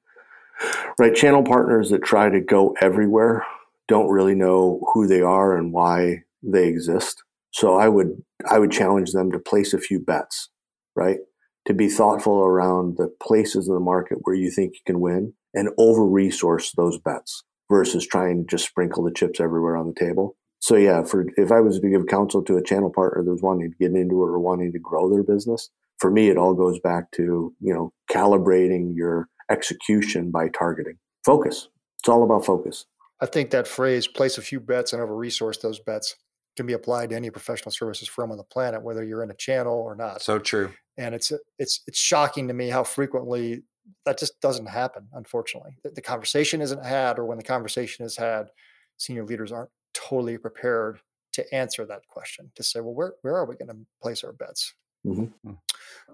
Right, 0.98 1.14
channel 1.14 1.42
partners 1.42 1.90
that 1.90 2.02
try 2.02 2.30
to 2.30 2.40
go 2.40 2.74
everywhere 2.80 3.44
don't 3.88 4.08
really 4.08 4.34
know 4.34 4.80
who 4.92 5.06
they 5.06 5.20
are 5.20 5.56
and 5.56 5.72
why 5.72 6.22
they 6.42 6.68
exist. 6.68 7.22
So 7.52 7.76
I 7.76 7.88
would 7.88 8.22
I 8.48 8.58
would 8.58 8.70
challenge 8.70 9.12
them 9.12 9.30
to 9.32 9.38
place 9.38 9.72
a 9.72 9.78
few 9.78 10.00
bets, 10.00 10.50
right? 10.94 11.18
To 11.66 11.74
be 11.74 11.88
thoughtful 11.88 12.40
around 12.40 12.96
the 12.96 13.08
places 13.22 13.68
in 13.68 13.74
the 13.74 13.80
market 13.80 14.18
where 14.22 14.36
you 14.36 14.50
think 14.50 14.74
you 14.74 14.80
can 14.86 15.00
win 15.00 15.32
and 15.54 15.70
over 15.78 16.06
resource 16.06 16.72
those 16.76 16.98
bets 16.98 17.42
versus 17.70 18.06
trying 18.06 18.42
to 18.42 18.46
just 18.46 18.68
sprinkle 18.68 19.02
the 19.02 19.12
chips 19.12 19.40
everywhere 19.40 19.76
on 19.76 19.86
the 19.88 19.98
table. 19.98 20.36
So 20.60 20.76
yeah, 20.76 21.02
for 21.02 21.26
if 21.36 21.50
I 21.50 21.60
was 21.60 21.80
to 21.80 21.88
give 21.88 22.06
counsel 22.06 22.42
to 22.44 22.56
a 22.56 22.62
channel 22.62 22.92
partner 22.92 23.22
that 23.24 23.30
was 23.30 23.42
wanting 23.42 23.70
to 23.70 23.76
get 23.78 23.96
into 23.96 24.22
it 24.22 24.28
or 24.28 24.38
wanting 24.38 24.72
to 24.72 24.78
grow 24.78 25.10
their 25.10 25.22
business, 25.22 25.70
for 25.98 26.10
me 26.10 26.28
it 26.28 26.36
all 26.36 26.54
goes 26.54 26.78
back 26.80 27.10
to, 27.12 27.54
you 27.60 27.74
know, 27.74 27.92
calibrating 28.10 28.94
your 28.94 29.28
execution 29.50 30.30
by 30.30 30.48
targeting. 30.48 30.98
Focus. 31.24 31.68
It's 32.00 32.08
all 32.08 32.22
about 32.22 32.44
focus. 32.44 32.86
I 33.20 33.26
think 33.26 33.50
that 33.50 33.66
phrase, 33.66 34.06
place 34.06 34.38
a 34.38 34.42
few 34.42 34.60
bets 34.60 34.92
and 34.92 35.02
over 35.02 35.16
resource 35.16 35.58
those 35.58 35.78
bets, 35.78 36.16
can 36.56 36.66
be 36.66 36.72
applied 36.72 37.10
to 37.10 37.16
any 37.16 37.30
professional 37.30 37.70
services 37.70 38.08
firm 38.08 38.30
on 38.30 38.38
the 38.38 38.44
planet, 38.44 38.82
whether 38.82 39.04
you're 39.04 39.22
in 39.22 39.30
a 39.30 39.34
channel 39.34 39.74
or 39.74 39.94
not. 39.94 40.22
So 40.22 40.38
true. 40.38 40.72
And 40.96 41.14
it's 41.14 41.32
it's 41.58 41.82
it's 41.86 41.98
shocking 41.98 42.48
to 42.48 42.54
me 42.54 42.68
how 42.68 42.82
frequently 42.82 43.62
that 44.04 44.18
just 44.18 44.40
doesn't 44.40 44.66
happen. 44.66 45.06
Unfortunately, 45.12 45.76
the, 45.82 45.90
the 45.90 46.00
conversation 46.00 46.62
isn't 46.62 46.84
had, 46.84 47.18
or 47.18 47.26
when 47.26 47.36
the 47.36 47.44
conversation 47.44 48.04
is 48.04 48.16
had, 48.16 48.48
senior 48.96 49.24
leaders 49.24 49.52
aren't 49.52 49.70
totally 49.92 50.38
prepared 50.38 50.98
to 51.34 51.54
answer 51.54 51.84
that 51.84 52.06
question. 52.08 52.50
To 52.54 52.62
say, 52.62 52.80
well, 52.80 52.94
where 52.94 53.12
where 53.22 53.36
are 53.36 53.44
we 53.44 53.56
going 53.56 53.68
to 53.68 53.76
place 54.02 54.24
our 54.24 54.32
bets? 54.32 54.74
Mm-hmm. 55.06 55.48
Hmm. 55.48 55.54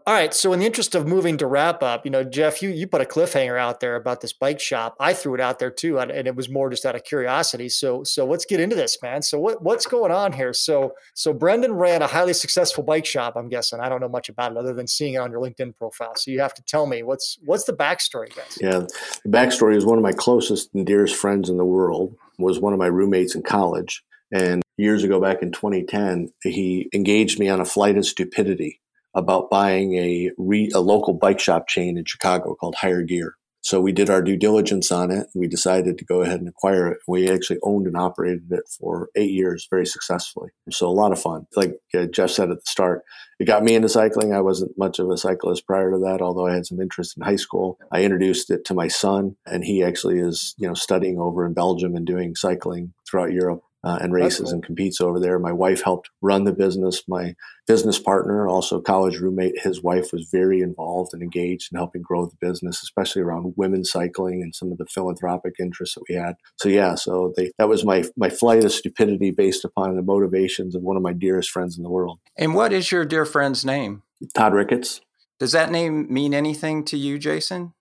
All 0.05 0.15
right. 0.15 0.35
So, 0.35 0.53
in 0.53 0.59
the 0.59 0.67
interest 0.67 0.97
of 0.97 1.07
moving 1.07 1.37
to 1.39 1.47
wrap 1.47 1.81
up, 1.81 2.05
you 2.05 2.11
know, 2.11 2.25
Jeff, 2.25 2.61
you 2.61 2.71
you 2.71 2.89
put 2.89 3.01
a 3.01 3.05
cliffhanger 3.05 3.57
out 3.57 3.79
there 3.79 3.95
about 3.95 4.21
this 4.21 4.33
bike 4.33 4.59
shop. 4.59 4.97
I 4.99 5.13
threw 5.13 5.35
it 5.35 5.41
out 5.41 5.61
there 5.61 5.71
too, 5.71 5.99
and, 5.99 6.11
it 6.11 6.35
was 6.35 6.49
more 6.49 6.71
just 6.71 6.85
out 6.85 6.97
of 6.97 7.05
curiosity. 7.05 7.69
So, 7.69 8.03
so 8.03 8.27
let's 8.27 8.45
get 8.45 8.59
into 8.59 8.75
this, 8.75 8.99
man. 9.01 9.23
So, 9.23 9.39
what 9.39 9.63
what's 9.63 9.87
going 9.87 10.11
on 10.11 10.33
here? 10.33 10.53
So, 10.53 10.95
so 11.15 11.33
Brendan 11.33 11.75
ran 11.75 12.03
a 12.03 12.09
highly 12.09 12.33
successful 12.33 12.83
bike 12.83 13.07
shop. 13.07 13.35
I'm 13.37 13.49
guessing. 13.49 13.79
I 13.79 13.89
don't 13.89 14.01
know 14.01 14.09
much 14.09 14.29
about 14.29 14.51
it 14.51 14.59
other 14.59 14.75
than 14.75 14.89
seeing 14.89 15.15
it 15.15 15.19
on 15.19 15.31
your 15.31 15.41
LinkedIn 15.41 15.77
profile. 15.77 16.17
So, 16.17 16.33
you 16.33 16.41
have 16.41 16.55
to 16.55 16.65
tell 16.65 16.87
me 16.87 17.05
what's 17.05 17.39
what's 17.45 17.65
the 17.65 17.73
backstory, 17.73 18.35
guys. 18.35 18.59
Yeah, 18.61 18.81
the 19.25 19.31
backstory 19.31 19.77
is 19.77 19.87
one 19.87 19.99
of 19.99 20.03
my 20.03 20.13
closest 20.13 20.75
and 20.75 20.85
dearest 20.85 21.15
friends 21.15 21.49
in 21.49 21.59
the 21.59 21.65
world 21.65 22.17
was 22.39 22.59
one 22.59 22.73
of 22.73 22.81
my 22.81 22.89
roommates 22.89 23.37
in 23.37 23.43
college, 23.43 24.03
and 24.33 24.63
years 24.79 25.05
ago, 25.05 25.21
back 25.21 25.43
in 25.43 25.53
2010, 25.53 26.33
he 26.43 26.89
engaged 26.93 27.39
me 27.39 27.49
on 27.49 27.61
a 27.61 27.65
flight 27.65 27.97
of 27.97 28.05
stupidity 28.05 28.81
about 29.15 29.51
buying 29.51 29.95
a, 29.95 30.31
re, 30.39 30.71
a 30.75 30.81
local 30.81 31.15
bike 31.15 31.41
shop 31.41 31.69
chain 31.69 31.99
in 31.99 32.05
Chicago 32.05 32.55
called 32.55 32.77
Higher 32.77 33.03
Gear. 33.03 33.37
So 33.65 33.81
we 33.81 33.93
did 33.93 34.11
our 34.11 34.23
due 34.23 34.37
diligence 34.37 34.91
on 34.91 35.13
it 35.13 35.29
and 35.33 35.41
we 35.41 35.47
decided 35.47 35.97
to 35.97 36.05
go 36.05 36.23
ahead 36.23 36.41
and 36.41 36.49
acquire 36.49 36.89
it. 36.89 36.99
We 37.07 37.31
actually 37.31 37.61
owned 37.63 37.87
and 37.87 37.97
operated 37.97 38.51
it 38.51 38.65
for 38.69 39.09
eight 39.15 39.31
years 39.31 39.69
very 39.71 39.87
successfully. 39.87 40.51
So 40.71 40.89
a 40.89 40.91
lot 40.91 41.13
of 41.13 41.23
fun. 41.23 41.47
Like 41.55 41.79
uh, 41.95 42.07
Jeff 42.07 42.31
said 42.31 42.51
at 42.51 42.57
the 42.57 42.67
start, 42.67 43.03
it 43.39 43.45
got 43.45 43.63
me 43.63 43.77
into 43.77 43.89
cycling. 43.89 44.35
I 44.35 44.41
wasn't 44.41 44.77
much 44.77 44.99
of 44.99 45.09
a 45.11 45.17
cyclist 45.17 45.65
prior 45.65 45.93
to 45.93 45.99
that, 45.99 46.21
although 46.21 46.49
I 46.49 46.55
had 46.55 46.67
some 46.67 46.81
interest 46.81 47.17
in 47.17 47.23
high 47.23 47.37
school. 47.37 47.79
I 47.93 48.03
introduced 48.03 48.51
it 48.51 48.65
to 48.65 48.75
my 48.75 48.89
son 48.89 49.37
and 49.47 49.63
he 49.63 49.85
actually 49.85 50.19
is, 50.19 50.57
you 50.59 50.67
know, 50.67 50.75
studying 50.75 51.21
over 51.21 51.47
in 51.47 51.55
Belgium 51.55 51.95
and 51.95 52.05
doing 52.05 52.35
cycling 52.35 52.95
throughout 53.09 53.33
Europe 53.33 53.63
uh, 53.85 53.99
and 54.01 54.13
races 54.13 54.47
cool. 54.47 54.55
and 54.55 54.63
competes 54.63 55.01
over 55.01 55.19
there. 55.19 55.39
My 55.39 55.53
wife 55.53 55.83
helped 55.83 56.11
run 56.21 56.45
the 56.45 56.53
business. 56.53 57.03
My 57.09 57.35
business 57.67 57.99
partner, 57.99 58.47
also 58.47 58.81
college 58.81 59.19
roommate, 59.19 59.61
his 59.61 59.83
wife 59.83 60.13
was 60.13 60.29
very 60.31 60.61
involved 60.61 61.13
and 61.13 61.23
engaged 61.23 61.73
in 61.73 61.79
helping 61.79 62.03
grow 62.03 62.27
the 62.27 62.37
business, 62.41 62.83
especially 62.83 63.23
around 63.23 63.55
women's 63.57 63.91
cycling 63.91 64.43
and 64.43 64.55
some 64.55 64.71
of 64.71 64.79
the 64.79 64.87
philanthropic 64.87 65.55
interests 65.59 65.95
that 65.97 66.05
we 66.09 66.15
had. 66.15 66.37
So 66.57 66.69
yeah, 66.69 66.95
so 66.95 67.33
they, 67.37 67.53
that 67.59 67.69
was 67.69 67.85
my 67.85 68.05
my 68.17 68.31
flight 68.31 68.65
of 68.65 68.73
stupidity 68.73 69.31
based 69.31 69.65
upon 69.65 69.97
the 69.97 70.03
motivations 70.03 70.75
of 70.75 70.83
one 70.83 70.97
of 70.97 71.03
my 71.03 71.13
dearest 71.13 71.51
friends 71.51 71.77
in 71.77 71.83
the 71.83 71.91
world. 71.91 72.19
And 72.37 72.55
what 72.55 72.73
is 72.73 72.93
your 72.93 73.05
dear 73.05 73.25
friend's 73.25 73.65
name? 73.65 74.03
Todd 74.35 74.55
Ricketts. 74.55 75.01
Does 75.41 75.53
that 75.53 75.73
name 75.73 76.07
mean 76.13 76.35
anything 76.35 76.85
to 76.85 76.97
you, 76.97 77.19
Jason? 77.19 77.75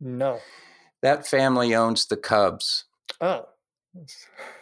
No. 0.00 0.40
That 1.00 1.26
family 1.26 1.74
owns 1.74 2.06
the 2.06 2.16
Cubs. 2.16 2.86
Oh. 3.20 3.46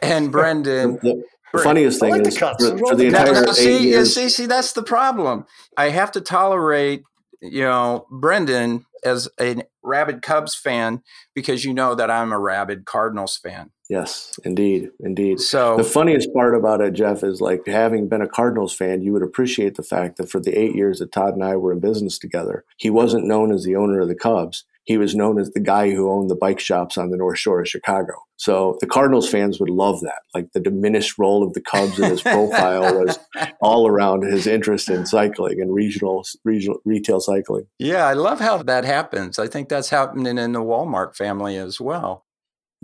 And 0.01 0.31
Brendan. 0.31 0.99
the, 1.03 1.25
the 1.53 1.59
funniest 1.59 2.01
thing 2.01 2.11
like 2.11 2.27
is 2.27 2.38
for, 2.38 2.55
for, 2.57 2.95
the 2.95 3.07
entire 3.07 3.33
now, 3.33 3.53
see, 3.53 3.88
years, 3.88 4.14
see, 4.14 4.29
see, 4.29 4.47
that's 4.47 4.73
the 4.73 4.83
problem. 4.83 5.47
I 5.77 5.90
have 5.90 6.12
to 6.12 6.21
tolerate, 6.21 7.03
you 7.40 7.62
know, 7.62 8.07
Brendan 8.11 8.87
as 9.05 9.29
a 9.40 9.62
rabid 9.83 10.23
Cubs 10.23 10.55
fan 10.55 11.03
because 11.35 11.64
you 11.64 11.75
know 11.75 11.95
that 11.95 12.11
I'm 12.11 12.33
a 12.33 12.38
rabid 12.38 12.85
Cardinals 12.85 13.37
fan. 13.37 13.71
Yes, 13.90 14.33
indeed, 14.45 14.88
indeed. 15.01 15.40
So 15.40 15.77
the 15.77 15.85
funniest 15.85 16.33
part 16.33 16.55
about 16.55 16.81
it, 16.81 16.95
Jeff, 16.95 17.23
is 17.23 17.40
like 17.40 17.66
having 17.66 18.09
been 18.09 18.23
a 18.23 18.29
Cardinals 18.29 18.75
fan, 18.75 19.03
you 19.03 19.12
would 19.12 19.23
appreciate 19.23 19.75
the 19.75 19.83
fact 19.83 20.16
that 20.16 20.31
for 20.31 20.40
the 20.40 20.57
eight 20.59 20.75
years 20.75 21.01
that 21.01 21.12
Todd 21.12 21.35
and 21.35 21.45
I 21.45 21.57
were 21.57 21.73
in 21.73 21.81
business 21.81 22.18
together, 22.18 22.64
he 22.79 22.88
wasn't 22.88 23.27
known 23.27 23.53
as 23.53 23.64
the 23.64 23.77
owner 23.77 24.01
of 24.01 24.09
the 24.09 24.14
Cubs 24.14 24.64
he 24.85 24.99
was 24.99 25.14
known 25.14 25.38
as 25.38 25.51
the 25.51 25.61
guy 25.61 25.90
who 25.90 26.11
owned 26.11 26.29
the 26.29 26.37
bike 26.37 26.61
shops 26.61 26.99
on 26.99 27.11
the 27.11 27.16
North 27.16 27.38
Shore 27.38 27.61
of 27.61 27.68
Chicago. 27.68 28.14
So 28.37 28.77
the 28.81 28.87
Cardinals 28.87 29.31
fans 29.31 29.61
would 29.61 29.71
love 29.71 30.01
that. 30.01 30.23
Like 30.35 30.53
the 30.53 30.61
diminished 30.61 31.18
role 31.18 31.45
of 31.45 31.53
the 31.53 31.61
Cubs 31.61 31.99
in 31.99 32.11
his 32.11 32.23
profile 32.23 33.05
was 33.05 33.18
all 33.61 33.87
around 33.87 34.25
his 34.25 34.47
interest 34.47 34.90
in 34.90 35.07
cycling 35.07 35.61
and 35.61 35.73
regional, 35.73 36.25
regional 36.45 36.81
retail 36.85 37.21
cycling. 37.21 37.66
Yeah, 37.79 38.07
I 38.07 38.14
love 38.14 38.40
how 38.40 38.62
that 38.64 38.85
happens. 38.85 39.38
I 39.38 39.47
think 39.47 39.68
that's 39.68 39.90
happening 39.90 40.38
in 40.38 40.53
the 40.53 40.61
Walmart 40.61 41.14
family 41.14 41.57
as 41.57 41.81
well. 41.81 42.25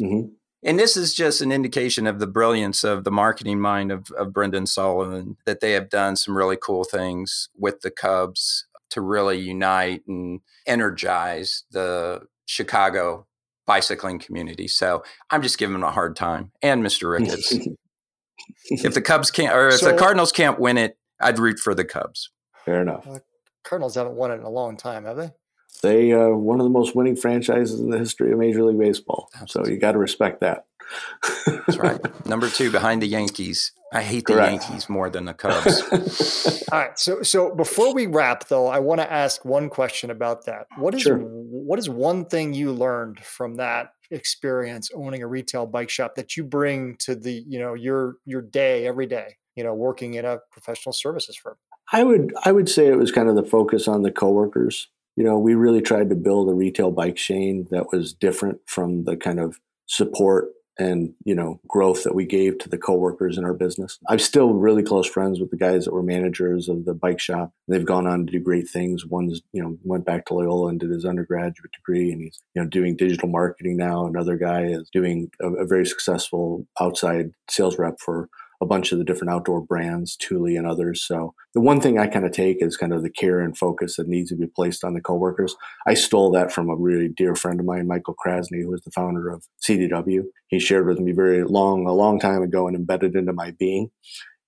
Mm-hmm. 0.00 0.28
And 0.64 0.78
this 0.78 0.96
is 0.96 1.14
just 1.14 1.40
an 1.40 1.52
indication 1.52 2.06
of 2.06 2.18
the 2.18 2.26
brilliance 2.26 2.82
of 2.82 3.04
the 3.04 3.12
marketing 3.12 3.60
mind 3.60 3.92
of, 3.92 4.10
of 4.12 4.32
Brendan 4.32 4.66
Sullivan, 4.66 5.36
that 5.44 5.60
they 5.60 5.72
have 5.72 5.88
done 5.88 6.16
some 6.16 6.36
really 6.36 6.58
cool 6.60 6.82
things 6.82 7.48
with 7.56 7.80
the 7.82 7.92
Cubs 7.92 8.66
to 8.90 9.00
really 9.00 9.38
unite 9.38 10.02
and 10.06 10.40
energize 10.66 11.64
the 11.70 12.22
Chicago 12.46 13.26
bicycling 13.66 14.18
community. 14.18 14.66
So 14.66 15.04
I'm 15.30 15.42
just 15.42 15.58
giving 15.58 15.74
him 15.74 15.84
a 15.84 15.90
hard 15.90 16.16
time. 16.16 16.52
And 16.62 16.82
Mr. 16.82 17.10
Ricketts. 17.10 17.52
if 18.70 18.94
the 18.94 19.02
Cubs 19.02 19.30
can't, 19.30 19.54
or 19.54 19.68
if 19.68 19.80
so, 19.80 19.92
the 19.92 19.98
Cardinals 19.98 20.32
can't 20.32 20.58
win 20.58 20.78
it, 20.78 20.96
I'd 21.20 21.38
root 21.38 21.58
for 21.58 21.74
the 21.74 21.84
Cubs. 21.84 22.30
Fair 22.64 22.82
enough. 22.82 23.06
Uh, 23.06 23.18
Cardinals 23.64 23.94
haven't 23.94 24.14
won 24.14 24.30
it 24.30 24.36
in 24.36 24.42
a 24.42 24.50
long 24.50 24.76
time, 24.76 25.04
have 25.04 25.16
they? 25.16 25.30
They 25.82 26.12
are 26.12 26.34
one 26.34 26.58
of 26.58 26.64
the 26.64 26.70
most 26.70 26.96
winning 26.96 27.16
franchises 27.16 27.78
in 27.78 27.90
the 27.90 27.98
history 27.98 28.32
of 28.32 28.38
Major 28.38 28.64
League 28.64 28.78
Baseball. 28.78 29.28
So 29.46 29.66
you 29.66 29.78
got 29.78 29.92
to 29.92 29.98
respect 29.98 30.40
that. 30.40 30.64
That's 31.46 31.76
right. 31.76 32.00
Number 32.26 32.48
two 32.48 32.70
behind 32.70 33.02
the 33.02 33.06
Yankees. 33.06 33.72
I 33.92 34.02
hate 34.02 34.26
the 34.26 34.34
Correct. 34.34 34.64
Yankees 34.64 34.88
more 34.88 35.08
than 35.08 35.24
the 35.24 35.34
Cubs. 35.34 36.64
All 36.72 36.78
right. 36.78 36.98
So 36.98 37.22
so 37.22 37.54
before 37.54 37.94
we 37.94 38.06
wrap 38.06 38.48
though, 38.48 38.66
I 38.66 38.80
want 38.80 39.00
to 39.00 39.10
ask 39.10 39.44
one 39.44 39.70
question 39.70 40.10
about 40.10 40.44
that. 40.46 40.66
What 40.76 40.94
is 40.94 41.02
sure. 41.02 41.18
what 41.18 41.78
is 41.78 41.88
one 41.88 42.26
thing 42.26 42.52
you 42.52 42.72
learned 42.72 43.20
from 43.20 43.56
that 43.56 43.90
experience 44.10 44.90
owning 44.94 45.22
a 45.22 45.26
retail 45.26 45.66
bike 45.66 45.90
shop 45.90 46.14
that 46.16 46.36
you 46.36 46.44
bring 46.44 46.96
to 47.00 47.14
the, 47.14 47.44
you 47.46 47.58
know, 47.58 47.74
your 47.74 48.16
your 48.26 48.42
day 48.42 48.86
every 48.86 49.06
day, 49.06 49.36
you 49.54 49.64
know, 49.64 49.74
working 49.74 50.14
in 50.14 50.24
a 50.24 50.38
professional 50.52 50.92
services 50.92 51.36
firm? 51.36 51.56
I 51.92 52.04
would 52.04 52.34
I 52.44 52.52
would 52.52 52.68
say 52.68 52.88
it 52.88 52.98
was 52.98 53.10
kind 53.10 53.28
of 53.28 53.36
the 53.36 53.44
focus 53.44 53.88
on 53.88 54.02
the 54.02 54.10
coworkers. 54.10 54.88
You 55.16 55.24
know, 55.24 55.38
we 55.38 55.54
really 55.54 55.80
tried 55.80 56.10
to 56.10 56.14
build 56.14 56.48
a 56.48 56.54
retail 56.54 56.90
bike 56.90 57.16
chain 57.16 57.66
that 57.70 57.90
was 57.90 58.12
different 58.12 58.60
from 58.66 59.04
the 59.04 59.16
kind 59.16 59.40
of 59.40 59.58
support 59.86 60.50
and 60.78 61.12
you 61.24 61.34
know 61.34 61.60
growth 61.66 62.04
that 62.04 62.14
we 62.14 62.24
gave 62.24 62.58
to 62.58 62.68
the 62.68 62.78
coworkers 62.78 63.36
in 63.36 63.44
our 63.44 63.54
business. 63.54 63.98
I'm 64.08 64.18
still 64.18 64.54
really 64.54 64.82
close 64.82 65.06
friends 65.06 65.40
with 65.40 65.50
the 65.50 65.56
guys 65.56 65.84
that 65.84 65.92
were 65.92 66.02
managers 66.02 66.68
of 66.68 66.84
the 66.84 66.94
bike 66.94 67.20
shop. 67.20 67.52
They've 67.66 67.84
gone 67.84 68.06
on 68.06 68.26
to 68.26 68.32
do 68.32 68.40
great 68.40 68.68
things. 68.68 69.04
One's 69.04 69.42
you 69.52 69.62
know 69.62 69.76
went 69.84 70.04
back 70.04 70.26
to 70.26 70.34
Loyola 70.34 70.68
and 70.68 70.80
did 70.80 70.90
his 70.90 71.04
undergraduate 71.04 71.72
degree, 71.72 72.12
and 72.12 72.22
he's 72.22 72.38
you 72.54 72.62
know 72.62 72.68
doing 72.68 72.96
digital 72.96 73.28
marketing 73.28 73.76
now. 73.76 74.06
Another 74.06 74.36
guy 74.36 74.64
is 74.64 74.88
doing 74.92 75.30
a, 75.40 75.48
a 75.54 75.66
very 75.66 75.86
successful 75.86 76.66
outside 76.80 77.30
sales 77.48 77.78
rep 77.78 77.96
for 78.00 78.28
a 78.60 78.66
bunch 78.66 78.90
of 78.92 78.98
the 78.98 79.04
different 79.04 79.32
outdoor 79.32 79.60
brands, 79.60 80.16
Thule 80.16 80.56
and 80.56 80.66
others. 80.66 81.02
So 81.02 81.34
the 81.54 81.60
one 81.60 81.80
thing 81.80 81.98
I 81.98 82.06
kind 82.06 82.26
of 82.26 82.32
take 82.32 82.60
is 82.60 82.76
kind 82.76 82.92
of 82.92 83.02
the 83.02 83.10
care 83.10 83.40
and 83.40 83.56
focus 83.56 83.96
that 83.96 84.08
needs 84.08 84.30
to 84.30 84.36
be 84.36 84.46
placed 84.46 84.84
on 84.84 84.94
the 84.94 85.00
coworkers. 85.00 85.54
I 85.86 85.94
stole 85.94 86.30
that 86.32 86.52
from 86.52 86.68
a 86.68 86.76
really 86.76 87.08
dear 87.08 87.34
friend 87.34 87.60
of 87.60 87.66
mine, 87.66 87.86
Michael 87.86 88.16
Krasny, 88.24 88.62
who 88.62 88.74
is 88.74 88.82
the 88.82 88.90
founder 88.90 89.30
of 89.30 89.44
CDW. 89.62 90.24
He 90.48 90.58
shared 90.58 90.86
with 90.86 90.98
me 90.98 91.12
very 91.12 91.44
long, 91.44 91.86
a 91.86 91.92
long 91.92 92.18
time 92.18 92.42
ago 92.42 92.66
and 92.66 92.76
embedded 92.76 93.14
into 93.14 93.32
my 93.32 93.52
being. 93.52 93.90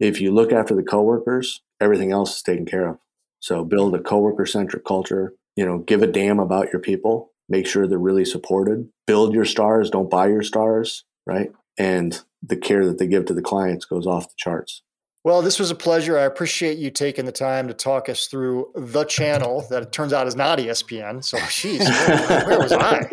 If 0.01 0.21
you 0.21 0.33
look 0.33 0.53
after 0.53 0.75
the 0.75 0.83
coworkers, 0.83 1.63
everything 1.81 2.11
else 2.11 2.37
is 2.37 2.43
taken 2.43 2.67
care 2.67 2.89
of. 2.89 2.99
So 3.41 3.65
build 3.65 3.95
a 3.95 4.01
coworker 4.01 4.47
centric 4.47 4.85
culture, 4.85 5.35
you 5.57 5.65
know, 5.65 5.79
give 5.79 6.03
a 6.03 6.07
damn 6.07 6.41
about 6.41 6.73
your 6.73 6.81
people, 6.81 7.33
make 7.49 7.67
sure 7.67 7.87
they're 7.87 7.99
really 7.99 8.25
supported, 8.25 8.89
build 9.07 9.35
your 9.35 9.45
stars, 9.45 9.91
don't 9.91 10.11
buy 10.11 10.29
your 10.29 10.43
stars, 10.43 11.05
right? 11.27 11.53
And 11.79 12.21
the 12.43 12.57
care 12.57 12.85
that 12.87 12.99
they 12.99 13.07
give 13.07 13.27
to 13.27 13.35
the 13.35 13.43
clients 13.43 13.85
goes 13.85 14.07
off 14.07 14.29
the 14.29 14.35
charts. 14.37 14.83
Well, 15.23 15.43
this 15.43 15.59
was 15.59 15.71
a 15.71 15.75
pleasure. 15.75 16.19
I 16.19 16.23
appreciate 16.23 16.79
you 16.79 16.91
taking 16.91 17.27
the 17.27 17.33
time 17.33 17.69
to 17.69 17.75
talk 17.75 18.09
us 18.09 18.27
through 18.27 18.71
the 18.75 19.05
channel 19.05 19.67
that 19.71 19.83
it 19.83 19.93
turns 19.93 20.15
out 20.15 20.27
is 20.27 20.35
not 20.35 20.59
ESPN. 20.59 21.23
So, 21.23 21.37
jeez, 21.39 21.81
where, 22.31 22.47
where, 22.47 22.59
was 22.59 22.73
I? 22.73 23.07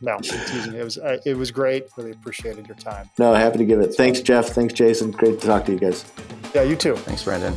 No, 0.00 0.18
it 0.20 0.84
was 0.84 0.98
uh, 0.98 1.18
it 1.26 1.36
was 1.36 1.50
great. 1.50 1.86
Really 1.96 2.12
appreciated 2.12 2.68
your 2.68 2.76
time. 2.76 3.10
No, 3.18 3.34
happy 3.34 3.58
to 3.58 3.64
give 3.64 3.80
it. 3.80 3.94
Thanks, 3.94 4.20
Jeff. 4.20 4.46
Thanks, 4.50 4.74
Jason. 4.74 5.10
Great 5.10 5.40
to 5.40 5.46
talk 5.46 5.64
to 5.66 5.72
you 5.72 5.78
guys. 5.78 6.04
Yeah, 6.54 6.62
you 6.62 6.76
too. 6.76 6.94
Thanks, 6.96 7.24
Brendan. 7.24 7.56